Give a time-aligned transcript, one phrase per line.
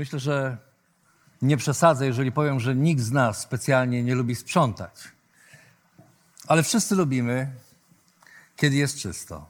[0.00, 0.56] Myślę, że
[1.42, 4.94] nie przesadzę, jeżeli powiem, że nikt z nas specjalnie nie lubi sprzątać.
[6.46, 7.50] Ale wszyscy lubimy,
[8.56, 9.46] kiedy jest czysto.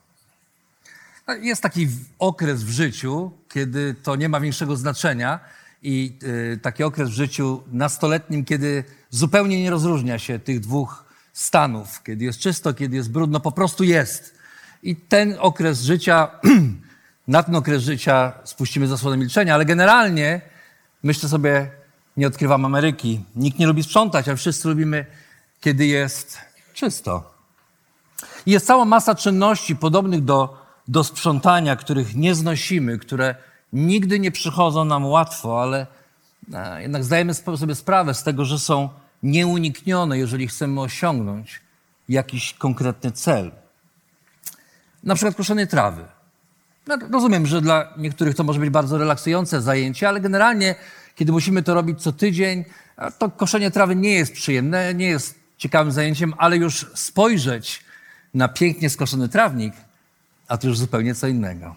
[1.40, 5.40] Jest taki okres w życiu, kiedy to nie ma większego znaczenia
[5.82, 6.18] i
[6.54, 12.02] y, taki okres w życiu nastoletnim, kiedy zupełnie nie rozróżnia się tych dwóch stanów.
[12.02, 14.34] Kiedy jest czysto, kiedy jest brudno, po prostu jest.
[14.82, 16.28] I ten okres życia,
[17.30, 20.40] na ten okres życia spuścimy zasłonę milczenia, ale generalnie
[21.02, 21.70] myślę sobie,
[22.16, 23.20] nie odkrywam Ameryki.
[23.36, 25.06] Nikt nie lubi sprzątać, ale wszyscy lubimy,
[25.60, 26.38] kiedy jest
[26.74, 27.34] czysto.
[28.46, 33.34] I jest cała masa czynności podobnych do, do sprzątania, których nie znosimy, które
[33.72, 35.86] nigdy nie przychodzą nam łatwo, ale
[36.54, 38.88] e, jednak zdajemy sobie sprawę z tego, że są
[39.22, 41.60] nieuniknione, jeżeli chcemy osiągnąć
[42.08, 43.50] jakiś konkretny cel.
[45.04, 46.04] Na przykład koszenie trawy.
[46.86, 50.74] No, rozumiem, że dla niektórych to może być bardzo relaksujące zajęcie, ale generalnie,
[51.14, 52.64] kiedy musimy to robić co tydzień,
[53.18, 57.84] to koszenie trawy nie jest przyjemne, nie jest ciekawym zajęciem, ale już spojrzeć
[58.34, 59.74] na pięknie skoszony trawnik,
[60.48, 61.76] a to już zupełnie co innego.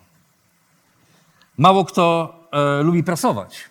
[1.58, 3.70] Mało kto e, lubi prasować,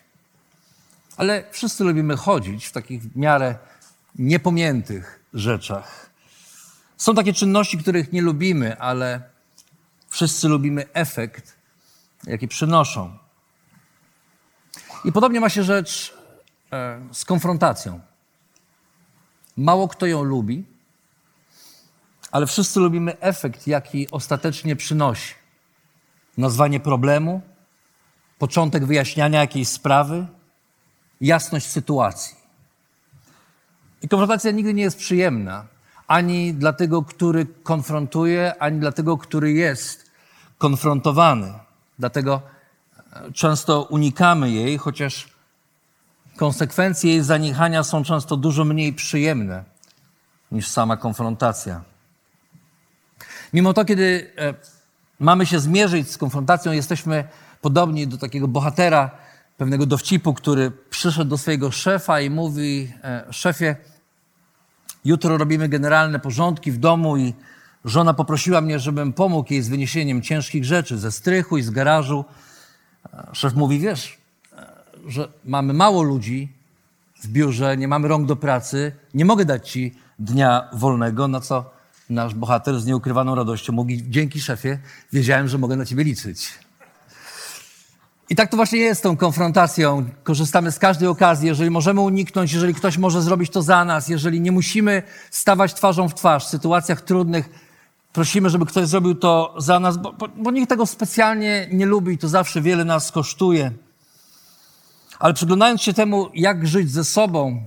[1.17, 3.55] ale wszyscy lubimy chodzić w takich w miarę
[4.19, 6.11] niepominiętych rzeczach.
[6.97, 9.32] Są takie czynności, których nie lubimy, ale
[10.13, 11.57] wszyscy lubimy efekt,
[12.27, 13.19] jaki przynoszą.
[15.05, 16.15] I podobnie ma się rzecz
[16.73, 18.01] e, z konfrontacją.
[19.57, 20.65] Mało kto ją lubi,
[22.31, 25.35] ale wszyscy lubimy efekt, jaki ostatecznie przynosi.
[26.39, 27.41] Nazwanie problemu,
[28.39, 30.27] początek wyjaśniania jakiejś sprawy,
[31.21, 32.37] jasność sytuacji.
[34.03, 35.67] I konfrontacja nigdy nie jest przyjemna,
[36.13, 40.11] ani dla tego, który konfrontuje, ani dla tego, który jest
[40.59, 41.53] konfrontowany.
[41.99, 42.43] Dlatego
[43.13, 45.29] e, często unikamy jej, chociaż
[46.37, 49.65] konsekwencje jej zaniechania są często dużo mniej przyjemne
[50.53, 51.83] niż sama konfrontacja.
[53.53, 54.55] Mimo to, kiedy e,
[55.21, 57.25] mamy się zmierzyć z konfrontacją, jesteśmy
[57.61, 59.11] podobni do takiego bohatera
[59.57, 63.77] pewnego dowcipu, który przyszedł do swojego szefa i mówi: e, Szefie,
[65.05, 67.35] jutro robimy generalne porządki w domu i
[67.85, 72.25] żona poprosiła mnie, żebym pomógł jej z wyniesieniem ciężkich rzeczy ze strychu i z garażu.
[73.33, 74.19] Szef mówi: Wiesz,
[75.07, 76.53] że mamy mało ludzi
[77.23, 81.71] w biurze, nie mamy rąk do pracy, nie mogę dać ci dnia wolnego, na co
[82.11, 84.79] nasz bohater z nieukrywaną radością mówi, dzięki szefie,
[85.13, 86.59] wiedziałem, że mogę na ciebie liczyć.
[88.31, 90.09] I tak to właśnie jest z tą konfrontacją.
[90.23, 94.41] Korzystamy z każdej okazji, jeżeli możemy uniknąć, jeżeli ktoś może zrobić to za nas, jeżeli
[94.41, 97.51] nie musimy stawać twarzą w twarz w sytuacjach trudnych,
[98.13, 102.15] prosimy, żeby ktoś zrobił to za nas, bo, bo, bo nikt tego specjalnie nie lubi
[102.15, 103.73] i to zawsze wiele nas kosztuje.
[105.19, 107.65] Ale przyglądając się temu, jak żyć ze sobą,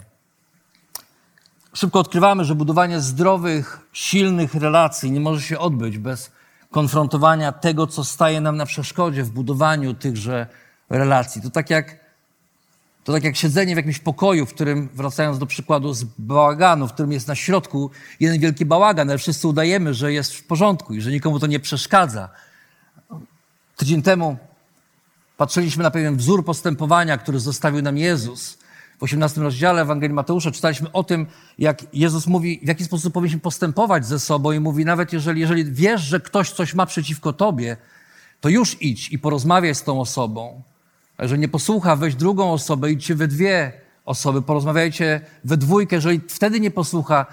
[1.74, 6.32] szybko odkrywamy, że budowanie zdrowych, silnych relacji nie może się odbyć bez
[6.76, 10.48] konfrontowania tego, co staje nam na przeszkodzie w budowaniu tychże
[10.90, 11.42] relacji.
[11.42, 12.00] To tak jak,
[13.04, 16.94] to tak jak siedzenie w jakimś pokoju, w którym, wracając do przykładu z bałaganu, w
[16.94, 21.02] którym jest na środku jeden wielki bałagan, ale wszyscy udajemy, że jest w porządku i
[21.02, 22.30] że nikomu to nie przeszkadza.
[23.78, 24.38] Tydzień temu
[25.38, 28.58] patrzyliśmy na pewien wzór postępowania, który zostawił nam Jezus.
[29.00, 31.26] W 18 rozdziale Ewangelii Mateusza czytaliśmy o tym,
[31.60, 35.72] jak Jezus mówi, w jaki sposób powinniśmy postępować ze sobą i mówi, nawet jeżeli, jeżeli
[35.72, 37.78] wiesz, że ktoś coś ma przeciwko tobie,
[38.42, 40.62] to już idź i porozmawiaj z tą osobą.
[41.18, 43.74] A jeżeli nie posłucha, weź drugą osobę, idźcie we dwie
[44.06, 45.96] osoby, porozmawiajcie we dwójkę.
[45.96, 47.26] Jeżeli wtedy nie posłucha,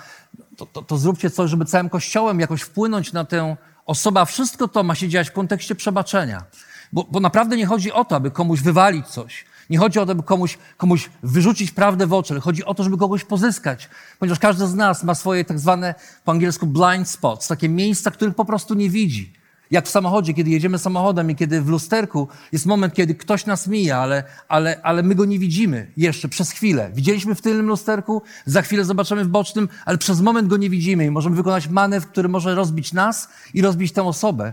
[0.56, 3.56] to, to, to zróbcie coś, żeby całym Kościołem jakoś wpłynąć na tę
[3.86, 4.20] osobę.
[4.20, 6.44] A wszystko to ma się dziać w kontekście przebaczenia.
[6.92, 9.44] Bo, bo naprawdę nie chodzi o to, aby komuś wywalić coś.
[9.72, 12.84] Nie chodzi o to, aby komuś, komuś wyrzucić prawdę w oczy, ale chodzi o to,
[12.84, 13.88] żeby kogoś pozyskać.
[14.18, 18.34] Ponieważ każdy z nas ma swoje tak zwane po angielsku blind spots, takie miejsca, których
[18.34, 19.32] po prostu nie widzi.
[19.70, 23.66] Jak w samochodzie, kiedy jedziemy samochodem i kiedy w lusterku jest moment, kiedy ktoś nas
[23.66, 26.90] mija, ale, ale, ale my go nie widzimy jeszcze przez chwilę.
[26.94, 31.04] Widzieliśmy w tylnym lusterku, za chwilę zobaczymy w bocznym, ale przez moment go nie widzimy
[31.04, 34.52] i możemy wykonać manewr, który może rozbić nas i rozbić tę osobę,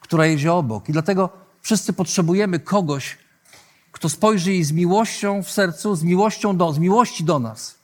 [0.00, 0.88] która jedzie obok.
[0.88, 1.30] I dlatego
[1.62, 3.18] wszyscy potrzebujemy kogoś,
[3.92, 7.78] kto spojrzy jej z miłością w sercu, z miłością do, z miłości do nas.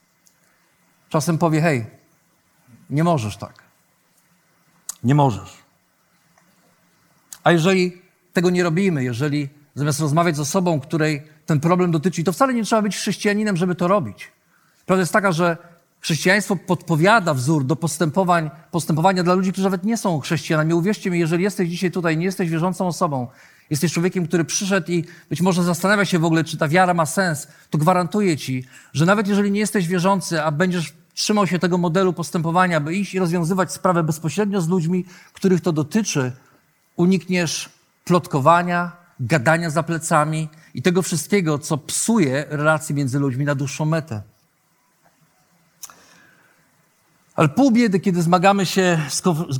[1.08, 1.86] Czasem powie, hej,
[2.90, 3.62] nie możesz tak.
[5.04, 5.56] Nie możesz.
[7.44, 8.02] A jeżeli
[8.32, 12.64] tego nie robimy, jeżeli zamiast rozmawiać z osobą, której ten problem dotyczy, to wcale nie
[12.64, 14.32] trzeba być chrześcijaninem, żeby to robić.
[14.86, 15.56] Prawda jest taka, że
[16.00, 20.74] chrześcijaństwo podpowiada wzór do postępowań, postępowania dla ludzi, którzy nawet nie są chrześcijanami.
[20.74, 23.26] Uwierzcie mi, jeżeli jesteś dzisiaj tutaj, nie jesteś wierzącą osobą,
[23.70, 27.06] jesteś człowiekiem, który przyszedł i być może zastanawia się w ogóle, czy ta wiara ma
[27.06, 31.78] sens, to gwarantuję ci, że nawet jeżeli nie jesteś wierzący, a będziesz trzymał się tego
[31.78, 36.32] modelu postępowania, by iść i rozwiązywać sprawę bezpośrednio z ludźmi, których to dotyczy,
[36.96, 37.68] unikniesz
[38.04, 44.22] plotkowania, gadania za plecami i tego wszystkiego, co psuje relacje między ludźmi na dłuższą metę.
[47.36, 49.00] Ale pół biedy, kiedy zmagamy się,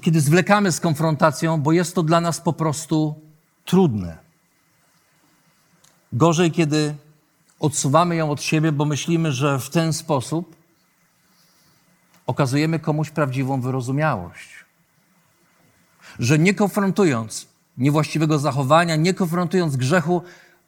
[0.02, 3.27] kiedy zwlekamy z konfrontacją, bo jest to dla nas po prostu
[3.68, 4.18] trudne.
[6.12, 6.94] Gorzej, kiedy
[7.60, 10.56] odsuwamy ją od siebie, bo myślimy, że w ten sposób
[12.26, 14.48] okazujemy komuś prawdziwą wyrozumiałość.
[16.18, 17.48] Że nie konfrontując
[17.78, 20.22] niewłaściwego zachowania, nie konfrontując grzechu,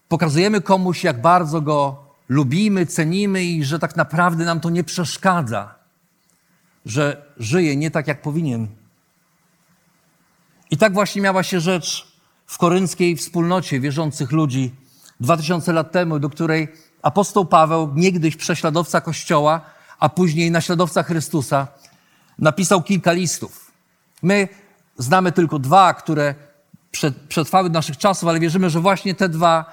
[0.08, 5.74] pokazujemy komuś, jak bardzo go lubimy, cenimy i że tak naprawdę nam to nie przeszkadza,
[6.86, 8.68] że żyje nie tak, jak powinien.
[10.70, 12.09] I tak właśnie miała się rzecz
[12.50, 14.74] w korynckiej wspólnocie wierzących ludzi
[15.20, 16.68] dwa tysiące lat temu, do której
[17.02, 19.60] apostoł Paweł, niegdyś prześladowca Kościoła,
[19.98, 21.68] a później naśladowca Chrystusa,
[22.38, 23.70] napisał kilka listów.
[24.22, 24.48] My
[24.98, 26.34] znamy tylko dwa, które
[27.28, 29.64] przetrwały naszych czasów, ale wierzymy, że właśnie te dwa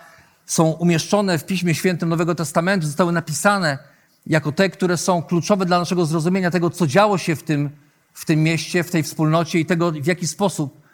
[0.46, 3.78] są umieszczone w Piśmie Świętym Nowego Testamentu, zostały napisane
[4.28, 7.70] jako te, które są kluczowe dla naszego zrozumienia tego, co działo się w tym,
[8.14, 10.87] w tym mieście, w tej wspólnocie i tego, w jaki sposób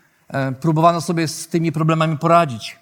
[0.61, 2.79] próbowano sobie z tymi problemami poradzić.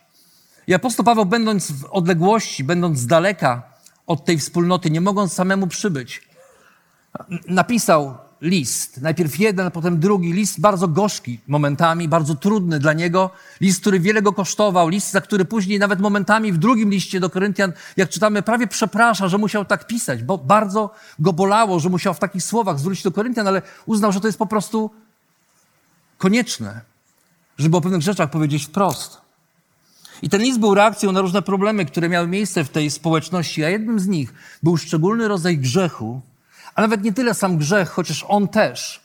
[0.67, 3.63] I apostoł Paweł, będąc w odległości, będąc z daleka
[4.07, 6.21] od tej wspólnoty, nie mogąc samemu przybyć,
[7.47, 9.01] napisał list.
[9.01, 10.33] Najpierw jeden, potem drugi.
[10.33, 13.29] List bardzo gorzki momentami, bardzo trudny dla niego.
[13.61, 14.89] List, który wiele go kosztował.
[14.89, 19.27] List, za który później nawet momentami w drugim liście do Koryntian, jak czytamy, prawie przeprasza,
[19.27, 23.11] że musiał tak pisać, bo bardzo go bolało, że musiał w takich słowach zwrócić do
[23.11, 24.91] Koryntian, ale uznał, że to jest po prostu
[26.17, 26.81] konieczne,
[27.61, 29.21] żeby o pewnych rzeczach powiedzieć wprost.
[30.21, 33.69] I ten list był reakcją na różne problemy, które miały miejsce w tej społeczności, a
[33.69, 36.21] jednym z nich był szczególny rodzaj grzechu,
[36.75, 39.01] a nawet nie tyle sam grzech, chociaż on też.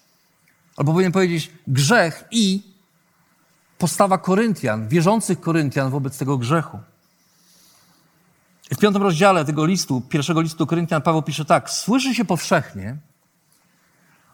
[0.77, 2.63] Albo powinien powiedzieć grzech i
[3.79, 6.79] postawa Koryntian, wierzących Koryntian wobec tego grzechu.
[8.75, 12.97] W piątym rozdziale tego listu, pierwszego listu Koryntian, Paweł pisze tak: Słyszy się powszechnie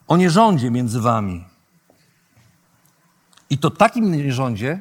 [0.07, 1.52] o nierządzie między wami.
[3.53, 4.79] I to takim nierządzie,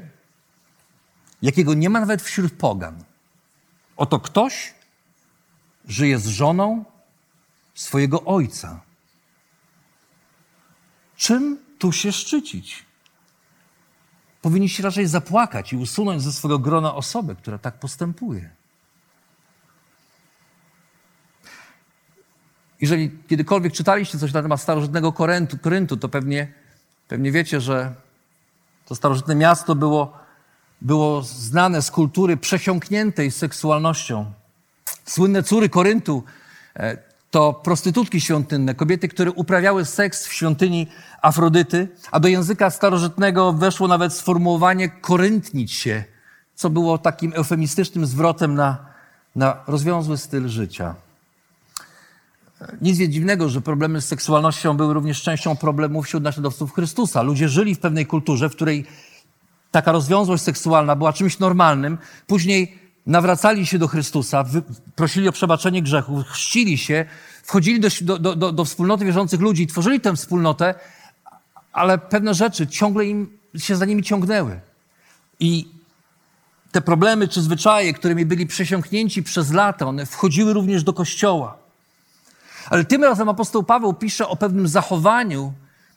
[1.43, 3.05] jakiego nie ma nawet wśród pogan.
[3.97, 4.75] Oto ktoś
[5.89, 6.85] żyje z żoną
[7.75, 8.81] swojego ojca.
[11.17, 12.85] Czym tu się szczycić?
[14.43, 18.51] Powinniście raczej zapłakać i usunąć ze swojego grona osobę, która tak postępuje.
[22.81, 25.13] Jeżeli kiedykolwiek czytaliście coś na temat starożytnego
[25.61, 26.53] Koryntu to pewnie,
[27.09, 27.95] pewnie wiecie, że
[28.87, 30.13] to starożytne miasto było,
[30.81, 34.33] było znane z kultury przesiąkniętej seksualnością.
[35.05, 36.25] Słynne córy Koryntu
[36.77, 36.97] e,
[37.31, 40.87] to prostytutki świątynne, kobiety, które uprawiały seks w świątyni
[41.23, 46.05] Afrodyty, a do języka starożytnego weszło nawet sformułowanie koryntnić się,
[46.55, 48.79] co było takim eufemistycznym zwrotem na,
[49.37, 50.95] na rozwiązły styl życia.
[52.81, 57.23] Nic więc dziwnego, że problemy z seksualnością były również częścią problemów wśród naśladowców Chrystusa.
[57.23, 58.87] Ludzie żyli w pewnej kulturze, w której
[59.71, 61.99] taka rozwiązłość seksualna była czymś normalnym.
[62.27, 64.45] Później nawracali się do Chrystusa,
[64.97, 67.05] prosili o przebaczenie grzechów, chrzcili się,
[67.43, 70.75] wchodzili do, do, do, do wspólnoty wierzących ludzi, tworzyli tę wspólnotę,
[71.73, 74.61] ale pewne rzeczy ciągle im się za nimi ciągnęły.
[75.41, 75.69] I
[76.73, 81.62] te problemy czy zwyczaje, którymi byli przesiąknięci przez lata, one wchodziły również do kościoła.
[82.71, 85.53] Ale tym razem apostoł Paweł pisze o pewnym zachowaniu,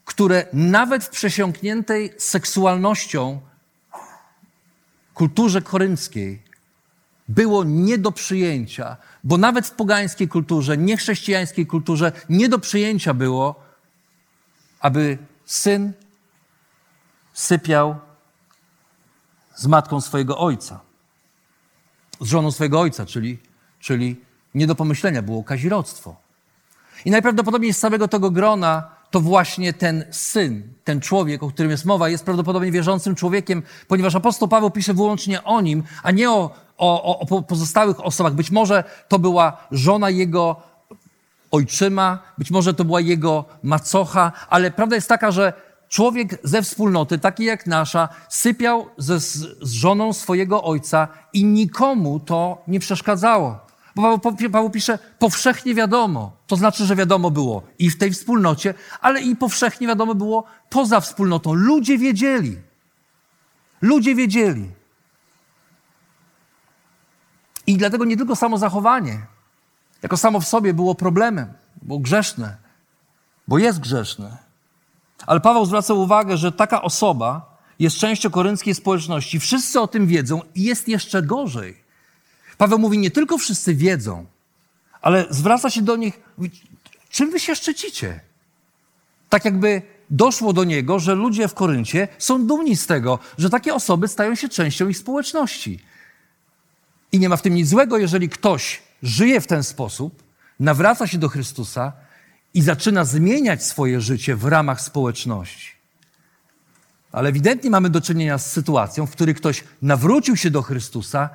[0.06, 3.42] które nawet w przesiąkniętej seksualnością
[5.14, 6.42] kulturze korynckiej
[7.28, 13.64] było nie do przyjęcia, bo nawet w pogańskiej kulturze, niechrześcijańskiej kulturze nie do przyjęcia było,
[14.80, 15.94] aby syn
[17.34, 17.96] sypiał
[19.56, 20.80] z matką swojego ojca,
[22.22, 23.38] z żoną swojego ojca, czyli,
[23.80, 24.22] czyli
[24.56, 26.25] nie do pomyślenia było kazirodztwo.
[27.06, 31.86] I najprawdopodobniej z całego tego grona to właśnie ten syn, ten człowiek, o którym jest
[31.86, 36.56] mowa, jest prawdopodobnie wierzącym człowiekiem, ponieważ apostoł Paweł pisze wyłącznie o nim, a nie o,
[36.78, 38.34] o, o pozostałych osobach.
[38.34, 40.56] Być może to była żona jego
[41.52, 45.54] ojczyma, być może to była jego macocha, ale prawda jest taka, że
[45.90, 52.64] człowiek ze wspólnoty, taki jak nasza, sypiał ze, z żoną swojego ojca i nikomu to
[52.68, 53.60] nie przeszkadzało.
[53.96, 56.35] Bo Paweł, Paweł pisze, powszechnie wiadomo.
[56.48, 61.00] To znaczy, że wiadomo było i w tej wspólnocie, ale i powszechnie wiadomo było poza
[61.00, 61.54] wspólnotą.
[61.54, 62.58] Ludzie wiedzieli.
[63.82, 64.72] Ludzie wiedzieli.
[67.68, 69.26] I dlatego nie tylko samo zachowanie,
[70.02, 72.58] jako samo w sobie było problemem, było grzeszne,
[73.48, 74.38] bo jest grzeszne.
[75.28, 79.40] Ale Paweł zwraca uwagę, że taka osoba jest częścią korynckiej społeczności.
[79.40, 81.84] Wszyscy o tym wiedzą i jest jeszcze gorzej.
[82.58, 84.26] Paweł mówi, nie tylko wszyscy wiedzą,
[85.06, 86.20] ale zwraca się do nich,
[87.10, 88.20] czym wy się szczycicie?
[89.30, 93.74] Tak jakby doszło do niego, że ludzie w Koryncie są dumni z tego, że takie
[93.74, 95.80] osoby stają się częścią ich społeczności.
[97.12, 100.24] I nie ma w tym nic złego, jeżeli ktoś żyje w ten sposób,
[100.60, 101.94] nawraca się do Chrystusa
[102.54, 105.72] i zaczyna zmieniać swoje życie w ramach społeczności.
[107.12, 111.30] Ale ewidentnie mamy do czynienia z sytuacją, w której ktoś nawrócił się do Chrystusa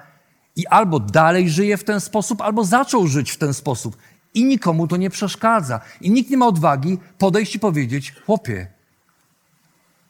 [0.57, 3.97] i albo dalej żyje w ten sposób, albo zaczął żyć w ten sposób.
[4.35, 5.81] I nikomu to nie przeszkadza.
[6.01, 8.67] I nikt nie ma odwagi podejść i powiedzieć: Chłopie,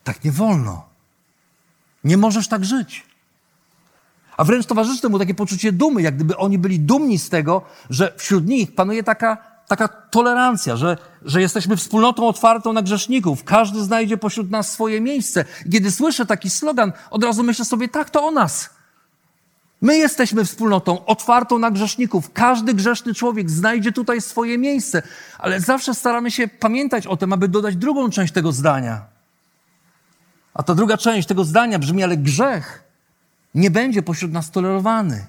[0.04, 0.88] tak nie wolno.
[2.04, 3.06] Nie możesz tak żyć.
[4.36, 8.12] A wręcz towarzyszy temu takie poczucie dumy, jak gdyby oni byli dumni z tego, że
[8.16, 9.36] wśród nich panuje taka,
[9.68, 13.44] taka tolerancja, że, że jesteśmy wspólnotą otwartą na grzeszników.
[13.44, 15.44] Każdy znajdzie pośród nas swoje miejsce.
[15.72, 18.79] Kiedy słyszę taki slogan, od razu myślę sobie, tak, to o nas.
[19.80, 22.32] My jesteśmy wspólnotą otwartą na grzeszników.
[22.32, 25.02] Każdy grzeszny człowiek znajdzie tutaj swoje miejsce,
[25.38, 29.02] ale zawsze staramy się pamiętać o tym, aby dodać drugą część tego zdania.
[30.54, 32.84] A ta druga część tego zdania brzmi, ale grzech
[33.54, 35.26] nie będzie pośród nas tolerowany.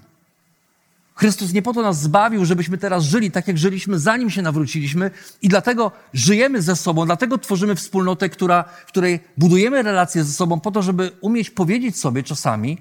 [1.16, 5.12] Chrystus nie po to nas zbawił, żebyśmy teraz żyli tak, jak żyliśmy, zanim się nawróciliśmy,
[5.42, 10.60] i dlatego żyjemy ze sobą, dlatego tworzymy wspólnotę, która, w której budujemy relacje ze sobą,
[10.60, 12.78] po to, żeby umieć powiedzieć sobie czasami,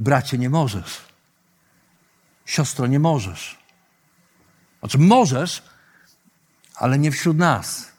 [0.00, 1.00] bracie, nie możesz.
[2.44, 3.58] Siostro, nie możesz.
[4.80, 5.62] Znaczy, możesz,
[6.74, 7.90] ale nie wśród nas.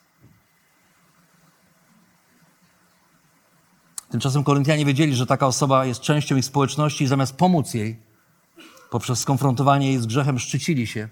[4.10, 8.00] Tymczasem Koryntianie wiedzieli, że taka osoba jest częścią ich społeczności i zamiast pomóc jej,
[8.90, 11.10] poprzez skonfrontowanie jej z grzechem, szczycili się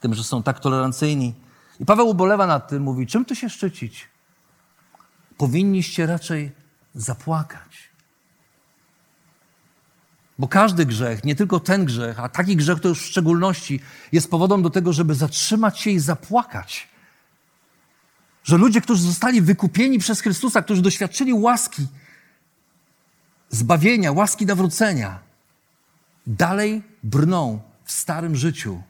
[0.00, 1.34] tym, że są tak tolerancyjni.
[1.80, 4.08] I Paweł ubolewa nad tym, mówi, czym tu się szczycić?
[5.36, 6.52] Powinniście raczej
[6.94, 7.95] zapłakać.
[10.38, 13.80] Bo każdy grzech, nie tylko ten grzech, a taki grzech to już w szczególności
[14.12, 16.88] jest powodem do tego, żeby zatrzymać się i zapłakać.
[18.44, 21.86] Że ludzie, którzy zostali wykupieni przez Chrystusa, którzy doświadczyli łaski,
[23.50, 25.18] zbawienia, łaski nawrócenia,
[26.26, 28.82] dalej brną w starym życiu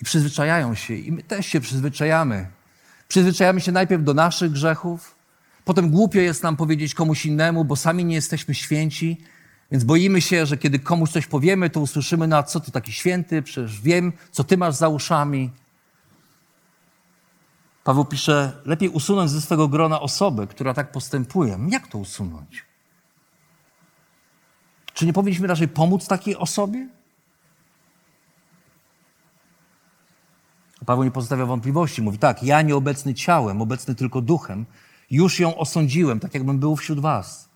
[0.00, 0.94] i przyzwyczajają się.
[0.94, 2.46] I my też się przyzwyczajamy.
[3.08, 5.14] Przyzwyczajamy się najpierw do naszych grzechów,
[5.64, 9.20] potem głupio jest nam powiedzieć komuś innemu, bo sami nie jesteśmy święci,
[9.70, 13.42] więc boimy się, że kiedy komuś coś powiemy, to usłyszymy, no co ty taki święty,
[13.42, 15.50] przecież wiem, co ty masz za uszami.
[17.84, 21.58] Paweł pisze, lepiej usunąć ze swego grona osobę, która tak postępuje.
[21.68, 22.64] Jak to usunąć?
[24.94, 26.88] Czy nie powinniśmy raczej pomóc takiej osobie?
[30.86, 32.02] Paweł nie pozostawia wątpliwości.
[32.02, 34.66] Mówi tak, ja nieobecny ciałem, obecny tylko duchem,
[35.10, 37.53] już ją osądziłem, tak jakbym był wśród was.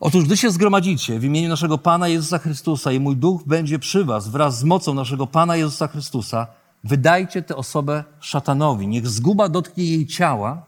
[0.00, 4.04] Otóż gdy się zgromadzicie w imieniu naszego Pana Jezusa Chrystusa i mój duch będzie przy
[4.04, 6.46] was wraz z mocą naszego Pana Jezusa Chrystusa,
[6.84, 8.88] wydajcie tę osobę szatanowi.
[8.88, 10.62] Niech zguba dotknie jej ciała,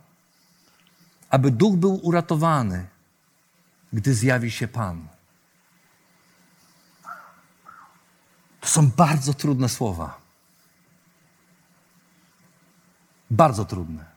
[1.31, 2.87] aby duch był uratowany,
[3.93, 5.09] gdy zjawi się Pan.
[8.61, 10.19] To są bardzo trudne słowa.
[13.31, 14.08] Bardzo trudne.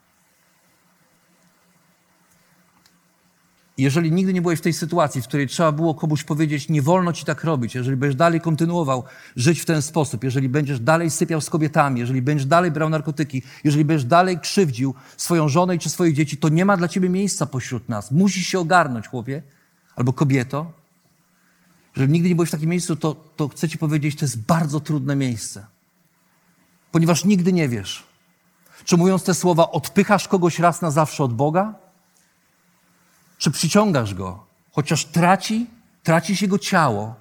[3.77, 7.13] Jeżeli nigdy nie byłeś w tej sytuacji, w której trzeba było komuś powiedzieć, nie wolno
[7.13, 9.03] ci tak robić, jeżeli będziesz dalej kontynuował
[9.35, 13.43] żyć w ten sposób, jeżeli będziesz dalej sypiał z kobietami, jeżeli będziesz dalej brał narkotyki,
[13.63, 17.45] jeżeli będziesz dalej krzywdził swoją żonę czy swoje dzieci, to nie ma dla ciebie miejsca
[17.45, 18.11] pośród nas.
[18.11, 19.43] Musisz się ogarnąć, chłopie
[19.95, 20.71] albo kobieto.
[21.95, 24.79] Jeżeli nigdy nie byłeś w takim miejscu, to, to chcę ci powiedzieć, to jest bardzo
[24.79, 25.65] trudne miejsce.
[26.91, 28.03] Ponieważ nigdy nie wiesz,
[28.85, 31.73] czy mówiąc te słowa, odpychasz kogoś raz na zawsze od Boga,
[33.41, 35.67] czy przyciągasz go, chociaż traci,
[36.03, 37.15] tracisz jego ciało,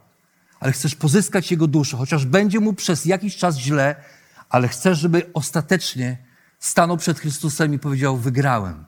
[0.61, 3.97] ale chcesz pozyskać jego duszę, chociaż będzie mu przez jakiś czas źle,
[4.51, 6.19] ale chcesz, żeby ostatecznie
[6.59, 8.85] stanął przed Chrystusem i powiedział: Wygrałem.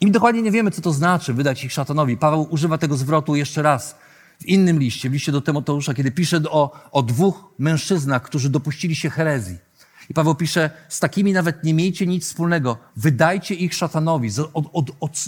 [0.00, 2.16] I my dokładnie nie wiemy, co to znaczy wydać ich szatanowi.
[2.16, 3.96] Paweł używa tego zwrotu jeszcze raz
[4.40, 8.96] w innym liście, w liście do Tymoteusza, kiedy pisze o, o dwóch mężczyznach, którzy dopuścili
[8.96, 9.67] się herezji.
[10.10, 12.78] I Paweł pisze, z takimi nawet nie miejcie nic wspólnego.
[12.96, 15.24] Wydajcie ich szatanowi, od, od, od,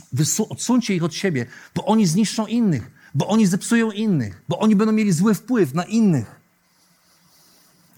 [0.49, 4.93] odsuńcie ich od siebie, bo oni zniszczą innych, bo oni zepsują innych, bo oni będą
[4.93, 6.41] mieli zły wpływ na innych.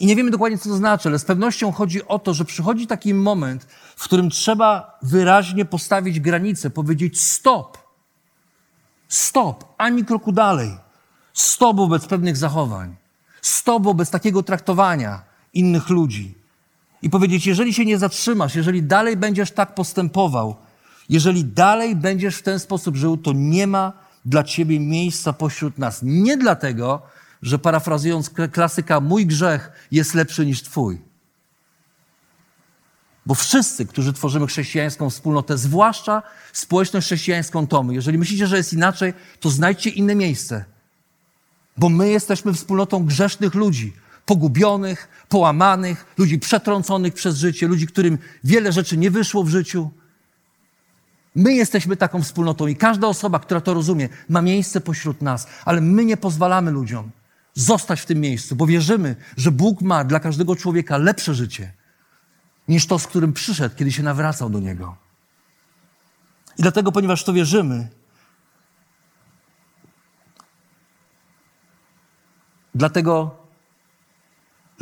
[0.00, 2.86] I nie wiemy dokładnie, co to znaczy, ale z pewnością chodzi o to, że przychodzi
[2.86, 3.64] taki moment,
[3.96, 7.78] w którym trzeba wyraźnie postawić granicę, powiedzieć stop.
[9.08, 10.76] Stop, ani kroku dalej.
[11.32, 12.96] Stop wobec pewnych zachowań.
[13.42, 15.22] Stop wobec takiego traktowania
[15.54, 16.41] innych ludzi.
[17.02, 20.56] I powiedzieć, jeżeli się nie zatrzymasz, jeżeli dalej będziesz tak postępował,
[21.08, 23.92] jeżeli dalej będziesz w ten sposób żył, to nie ma
[24.24, 26.00] dla ciebie miejsca pośród nas.
[26.02, 27.02] Nie dlatego,
[27.42, 30.98] że parafrazując klasyka, mój grzech jest lepszy niż twój.
[33.26, 39.14] Bo wszyscy, którzy tworzymy chrześcijańską wspólnotę, zwłaszcza społeczność chrześcijańską Tomy, jeżeli myślicie, że jest inaczej,
[39.40, 40.64] to znajdźcie inne miejsce.
[41.76, 43.92] Bo my jesteśmy wspólnotą grzesznych ludzi,
[44.26, 49.90] pogubionych, połamanych, ludzi przetrąconych przez życie, ludzi, którym wiele rzeczy nie wyszło w życiu.
[51.34, 55.80] My jesteśmy taką wspólnotą i każda osoba, która to rozumie, ma miejsce pośród nas, ale
[55.80, 57.10] my nie pozwalamy ludziom
[57.54, 61.72] zostać w tym miejscu, bo wierzymy, że Bóg ma dla każdego człowieka lepsze życie
[62.68, 64.96] niż to, z którym przyszedł, kiedy się nawracał do Niego.
[66.58, 67.88] I dlatego, ponieważ to wierzymy,
[72.74, 73.41] dlatego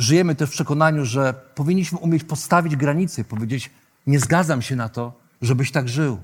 [0.01, 3.69] żyjemy też w przekonaniu, że powinniśmy umieć postawić granice, powiedzieć:
[4.07, 6.17] Nie zgadzam się na to, żebyś tak żył.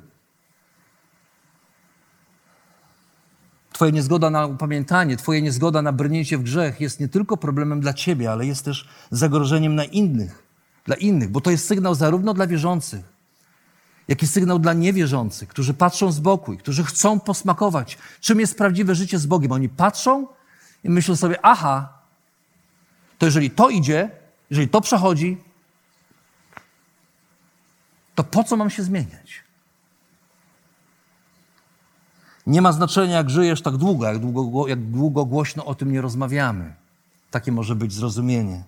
[3.74, 7.94] Twoja niezgoda na upamiętanie, Twoja niezgoda na brnięcie w grzech jest nie tylko problemem dla
[7.94, 10.44] Ciebie, ale jest też zagrożeniem na innych,
[10.86, 13.06] dla innych, bo to jest sygnał zarówno dla wierzących,
[14.08, 18.58] jak i sygnał dla niewierzących, którzy patrzą z boku i którzy chcą posmakować, czym jest
[18.58, 19.52] prawdziwe życie z Bogiem.
[19.52, 20.28] Oni patrzą
[20.84, 21.97] i myślą sobie, aha,
[23.18, 24.12] to jeżeli to idzie,
[24.50, 25.38] jeżeli to przechodzi,
[28.16, 29.44] to po co mam się zmieniać?
[32.48, 36.02] Nie ma znaczenia, jak żyjesz tak długo, jak długo, jak długo głośno o tym nie
[36.02, 36.74] rozmawiamy.
[37.32, 38.64] Takie może być zrozumienie.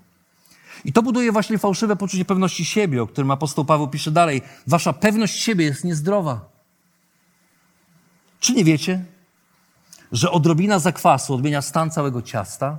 [0.85, 4.41] I to buduje właśnie fałszywe poczucie pewności siebie, o którym apostoł Paweł pisze dalej.
[4.67, 6.49] Wasza pewność siebie jest niezdrowa.
[8.39, 9.05] Czy nie wiecie,
[10.11, 12.77] że odrobina zakwasu odmienia stan całego ciasta?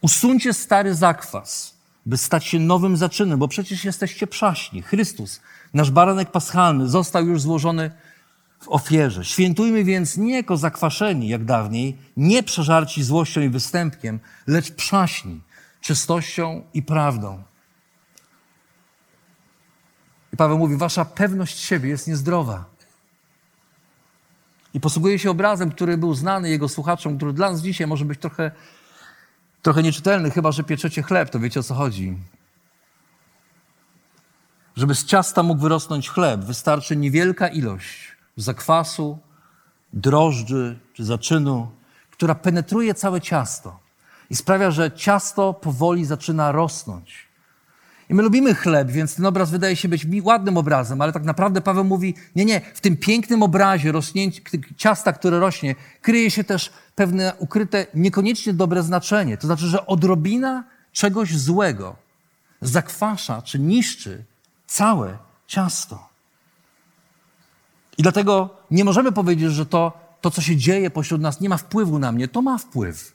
[0.00, 1.74] Usuńcie stary zakwas,
[2.06, 4.82] by stać się nowym zaczynem, bo przecież jesteście przaśni.
[4.82, 5.40] Chrystus,
[5.74, 7.90] nasz baranek paschalny, został już złożony
[8.60, 9.24] w ofierze.
[9.24, 15.40] Świętujmy więc nie jako zakwaszeni, jak dawniej, nie przeżarci złością i występkiem, lecz przaśni,
[15.80, 17.42] czystością i prawdą.
[20.32, 22.64] I Paweł mówi, wasza pewność siebie jest niezdrowa.
[24.74, 28.20] I posługuje się obrazem, który był znany jego słuchaczom, który dla nas dzisiaj może być
[28.20, 28.50] trochę,
[29.66, 32.16] trochę nieczytelny, chyba że pieczecie chleb, to wiecie o co chodzi.
[34.76, 39.18] Żeby z ciasta mógł wyrosnąć chleb, wystarczy niewielka ilość zakwasu,
[39.92, 41.70] drożdży czy zaczynu,
[42.10, 43.78] która penetruje całe ciasto
[44.30, 47.25] i sprawia, że ciasto powoli zaczyna rosnąć.
[48.08, 51.60] I my lubimy chleb, więc ten obraz wydaje się być ładnym obrazem, ale tak naprawdę
[51.60, 53.92] Paweł mówi, nie, nie, w tym pięknym obrazie
[54.76, 59.36] ciasta, które rośnie, kryje się też pewne ukryte, niekoniecznie dobre znaczenie.
[59.36, 61.96] To znaczy, że odrobina czegoś złego
[62.60, 64.24] zakwasza czy niszczy
[64.66, 66.08] całe ciasto.
[67.98, 71.56] I dlatego nie możemy powiedzieć, że to, to, co się dzieje pośród nas, nie ma
[71.56, 72.28] wpływu na mnie.
[72.28, 73.12] To ma wpływ.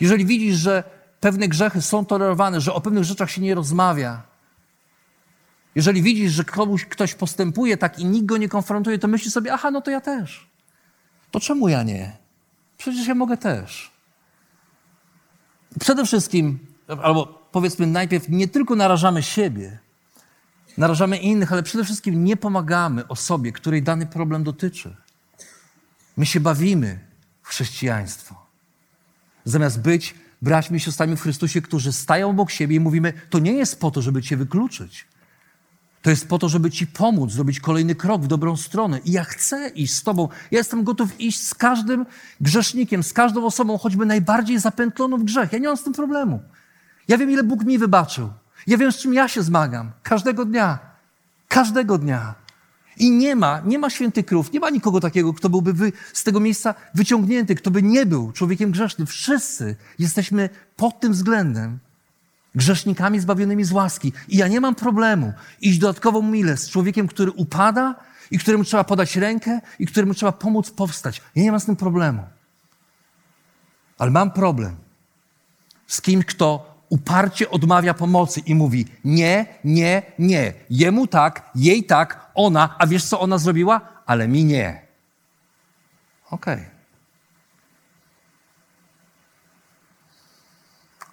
[0.00, 0.84] Jeżeli widzisz, że
[1.20, 4.22] pewne grzechy są tolerowane, że o pewnych rzeczach się nie rozmawia,
[5.74, 9.52] jeżeli widzisz, że komuś, ktoś postępuje tak i nikt go nie konfrontuje, to myślisz sobie,
[9.52, 10.48] aha, no to ja też.
[11.30, 12.16] To czemu ja nie?
[12.78, 13.92] Przecież ja mogę też.
[15.80, 16.58] Przede wszystkim,
[17.02, 19.78] albo powiedzmy najpierw, nie tylko narażamy siebie,
[20.78, 24.96] narażamy innych, ale przede wszystkim nie pomagamy osobie, której dany problem dotyczy.
[26.16, 26.98] My się bawimy
[27.42, 28.46] w chrześcijaństwo.
[29.44, 33.52] Zamiast być braćmi i siostrami w Chrystusie, którzy stają obok siebie i mówimy, to nie
[33.52, 35.06] jest po to, żeby cię wykluczyć.
[36.02, 39.00] To jest po to, żeby ci pomóc, zrobić kolejny krok w dobrą stronę.
[39.04, 40.28] I ja chcę iść z tobą.
[40.50, 42.06] Ja jestem gotów iść z każdym
[42.40, 45.52] grzesznikiem, z każdą osobą, choćby najbardziej zapętloną w grzech.
[45.52, 46.42] Ja nie mam z tym problemu.
[47.08, 48.30] Ja wiem, ile Bóg mi wybaczył.
[48.66, 50.78] Ja wiem, z czym ja się zmagam każdego dnia.
[51.48, 52.34] Każdego dnia.
[52.98, 56.24] I nie ma, nie ma świętych krów, nie ma nikogo takiego, kto byłby wy, z
[56.24, 59.06] tego miejsca wyciągnięty, kto by nie był człowiekiem grzesznym.
[59.06, 61.78] Wszyscy jesteśmy pod tym względem
[62.54, 64.12] grzesznikami zbawionymi z łaski.
[64.28, 67.94] I ja nie mam problemu iść dodatkową milę z człowiekiem, który upada
[68.30, 71.22] i któremu trzeba podać rękę i któremu trzeba pomóc powstać.
[71.34, 72.22] Ja nie mam z tym problemu.
[73.98, 74.76] Ale mam problem
[75.86, 80.52] z kimś, kto uparcie odmawia pomocy i mówi nie, nie, nie.
[80.70, 83.80] Jemu tak, jej tak, ona, a wiesz co ona zrobiła?
[84.06, 84.82] Ale mi nie.
[86.30, 86.54] Okej.
[86.54, 86.78] Okay.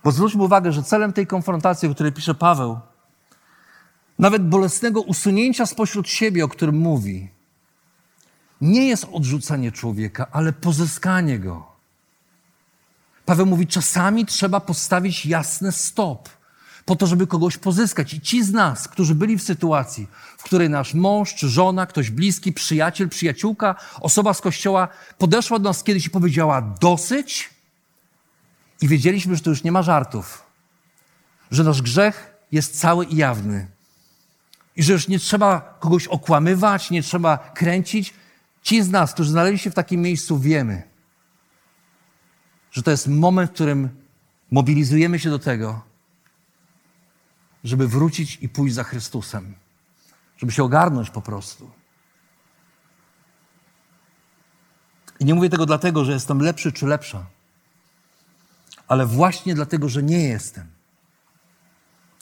[0.03, 2.79] Bo zwróćmy uwagę, że celem tej konfrontacji, o której pisze Paweł,
[4.19, 7.29] nawet bolesnego usunięcia spośród siebie, o którym mówi,
[8.61, 11.74] nie jest odrzucanie człowieka, ale pozyskanie go.
[13.25, 16.29] Paweł mówi, czasami trzeba postawić jasne stop
[16.85, 18.13] po to, żeby kogoś pozyskać.
[18.13, 20.07] I ci z nas, którzy byli w sytuacji,
[20.37, 25.69] w której nasz mąż czy żona, ktoś bliski, przyjaciel, przyjaciółka, osoba z kościoła podeszła do
[25.69, 27.49] nas kiedyś i powiedziała dosyć
[28.81, 30.43] i wiedzieliśmy, że to już nie ma żartów,
[31.51, 33.67] że nasz grzech jest cały i jawny
[34.75, 38.13] i że już nie trzeba kogoś okłamywać, nie trzeba kręcić.
[38.61, 40.83] Ci z nas, którzy znaleźli się w takim miejscu, wiemy,
[42.75, 43.89] że to jest moment, w którym
[44.51, 45.81] mobilizujemy się do tego,
[47.63, 49.55] żeby wrócić i pójść za Chrystusem,
[50.37, 51.71] żeby się ogarnąć po prostu.
[55.19, 57.25] I nie mówię tego dlatego, że jestem lepszy czy lepsza,
[58.87, 60.67] ale właśnie dlatego, że nie jestem.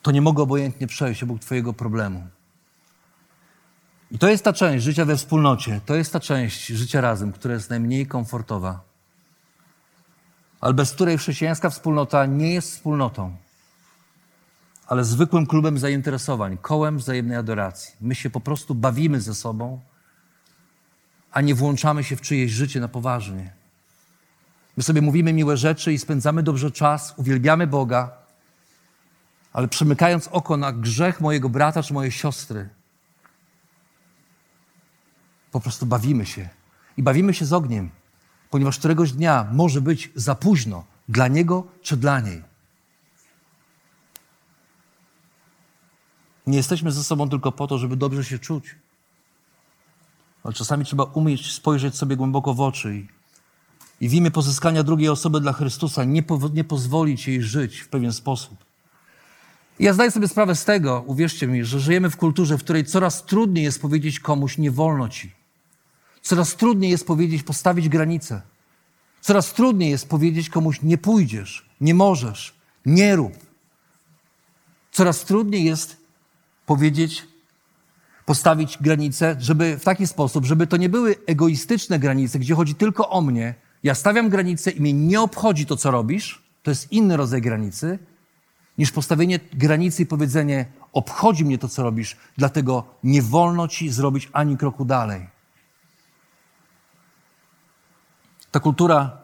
[0.01, 2.27] To nie mogę obojętnie przejść obok Twojego problemu.
[4.11, 7.53] I to jest ta część życia we wspólnocie, to jest ta część życia razem, która
[7.53, 8.92] jest najmniej komfortowa
[10.63, 13.35] ale bez której chrześcijańska wspólnota nie jest wspólnotą,
[14.87, 17.95] ale zwykłym klubem zainteresowań, kołem wzajemnej adoracji.
[18.01, 19.79] My się po prostu bawimy ze sobą,
[21.31, 23.53] a nie włączamy się w czyjeś życie na poważnie.
[24.77, 28.11] My sobie mówimy miłe rzeczy i spędzamy dobrze czas, uwielbiamy Boga,
[29.53, 32.69] ale przymykając oko na grzech mojego brata czy mojej siostry,
[35.51, 36.49] po prostu bawimy się.
[36.97, 38.02] I bawimy się z ogniem
[38.53, 42.43] ponieważ któregoś dnia może być za późno dla niego czy dla niej.
[46.47, 48.75] Nie jesteśmy ze sobą tylko po to, żeby dobrze się czuć.
[50.43, 53.07] Ale czasami trzeba umieć spojrzeć sobie głęboko w oczy i,
[54.01, 57.87] i w imię pozyskania drugiej osoby dla Chrystusa nie, po, nie pozwolić jej żyć w
[57.87, 58.65] pewien sposób.
[59.79, 62.85] I ja zdaję sobie sprawę z tego, uwierzcie mi, że żyjemy w kulturze, w której
[62.85, 65.42] coraz trudniej jest powiedzieć komuś nie wolno ci.
[66.23, 68.41] Coraz trudniej jest powiedzieć, postawić granicę.
[69.21, 72.53] Coraz trudniej jest powiedzieć komuś, nie pójdziesz, nie możesz,
[72.85, 73.33] nie rób.
[74.91, 75.97] Coraz trudniej jest
[76.65, 77.27] powiedzieć,
[78.25, 83.09] postawić granice, żeby w taki sposób, żeby to nie były egoistyczne granice, gdzie chodzi tylko
[83.09, 83.55] o mnie.
[83.83, 86.43] Ja stawiam granice i mnie nie obchodzi to, co robisz.
[86.63, 87.99] To jest inny rodzaj granicy,
[88.77, 94.29] niż postawienie granicy i powiedzenie, obchodzi mnie to, co robisz, dlatego nie wolno ci zrobić
[94.33, 95.32] ani kroku dalej.
[98.53, 99.17] Ta kultura,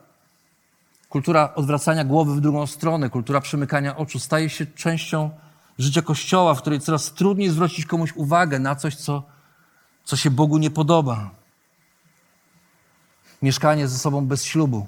[1.09, 5.29] kultura odwracania głowy w drugą stronę, kultura przymykania oczu staje się częścią
[5.79, 9.23] życia Kościoła, w której coraz trudniej zwrócić komuś uwagę na coś, co,
[10.03, 11.29] co się Bogu nie podoba.
[13.41, 14.87] Mieszkanie ze sobą bez ślubu.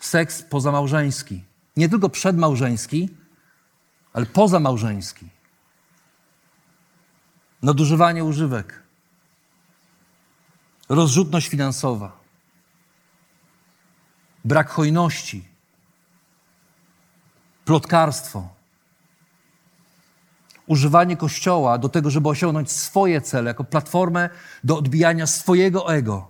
[0.00, 1.44] Seks pozamałżeński.
[1.76, 3.08] Nie tylko przedmałżeński,
[4.12, 5.28] ale pozamałżeński.
[7.62, 8.79] Nadużywanie używek
[10.90, 12.12] rozrzutność finansowa,
[14.44, 15.44] brak hojności,
[17.64, 18.48] plotkarstwo,
[20.66, 24.28] używanie Kościoła do tego, żeby osiągnąć swoje cele, jako platformę
[24.64, 26.28] do odbijania swojego ego,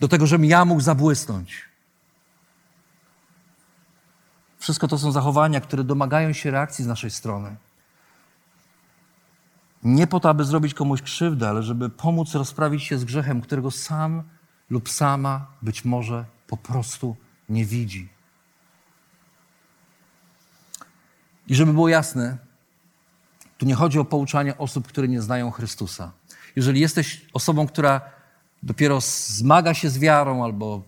[0.00, 1.64] do tego, żebym ja mógł zabłysnąć.
[4.58, 7.56] Wszystko to są zachowania, które domagają się reakcji z naszej strony.
[9.82, 13.70] Nie po to, aby zrobić komuś krzywdę, ale żeby pomóc rozprawić się z grzechem, którego
[13.70, 14.22] sam
[14.70, 17.16] lub sama być może po prostu
[17.48, 18.08] nie widzi.
[21.46, 22.38] I żeby było jasne,
[23.58, 26.12] tu nie chodzi o pouczanie osób, które nie znają Chrystusa.
[26.56, 28.00] Jeżeli jesteś osobą, która
[28.62, 30.82] dopiero zmaga się z wiarą albo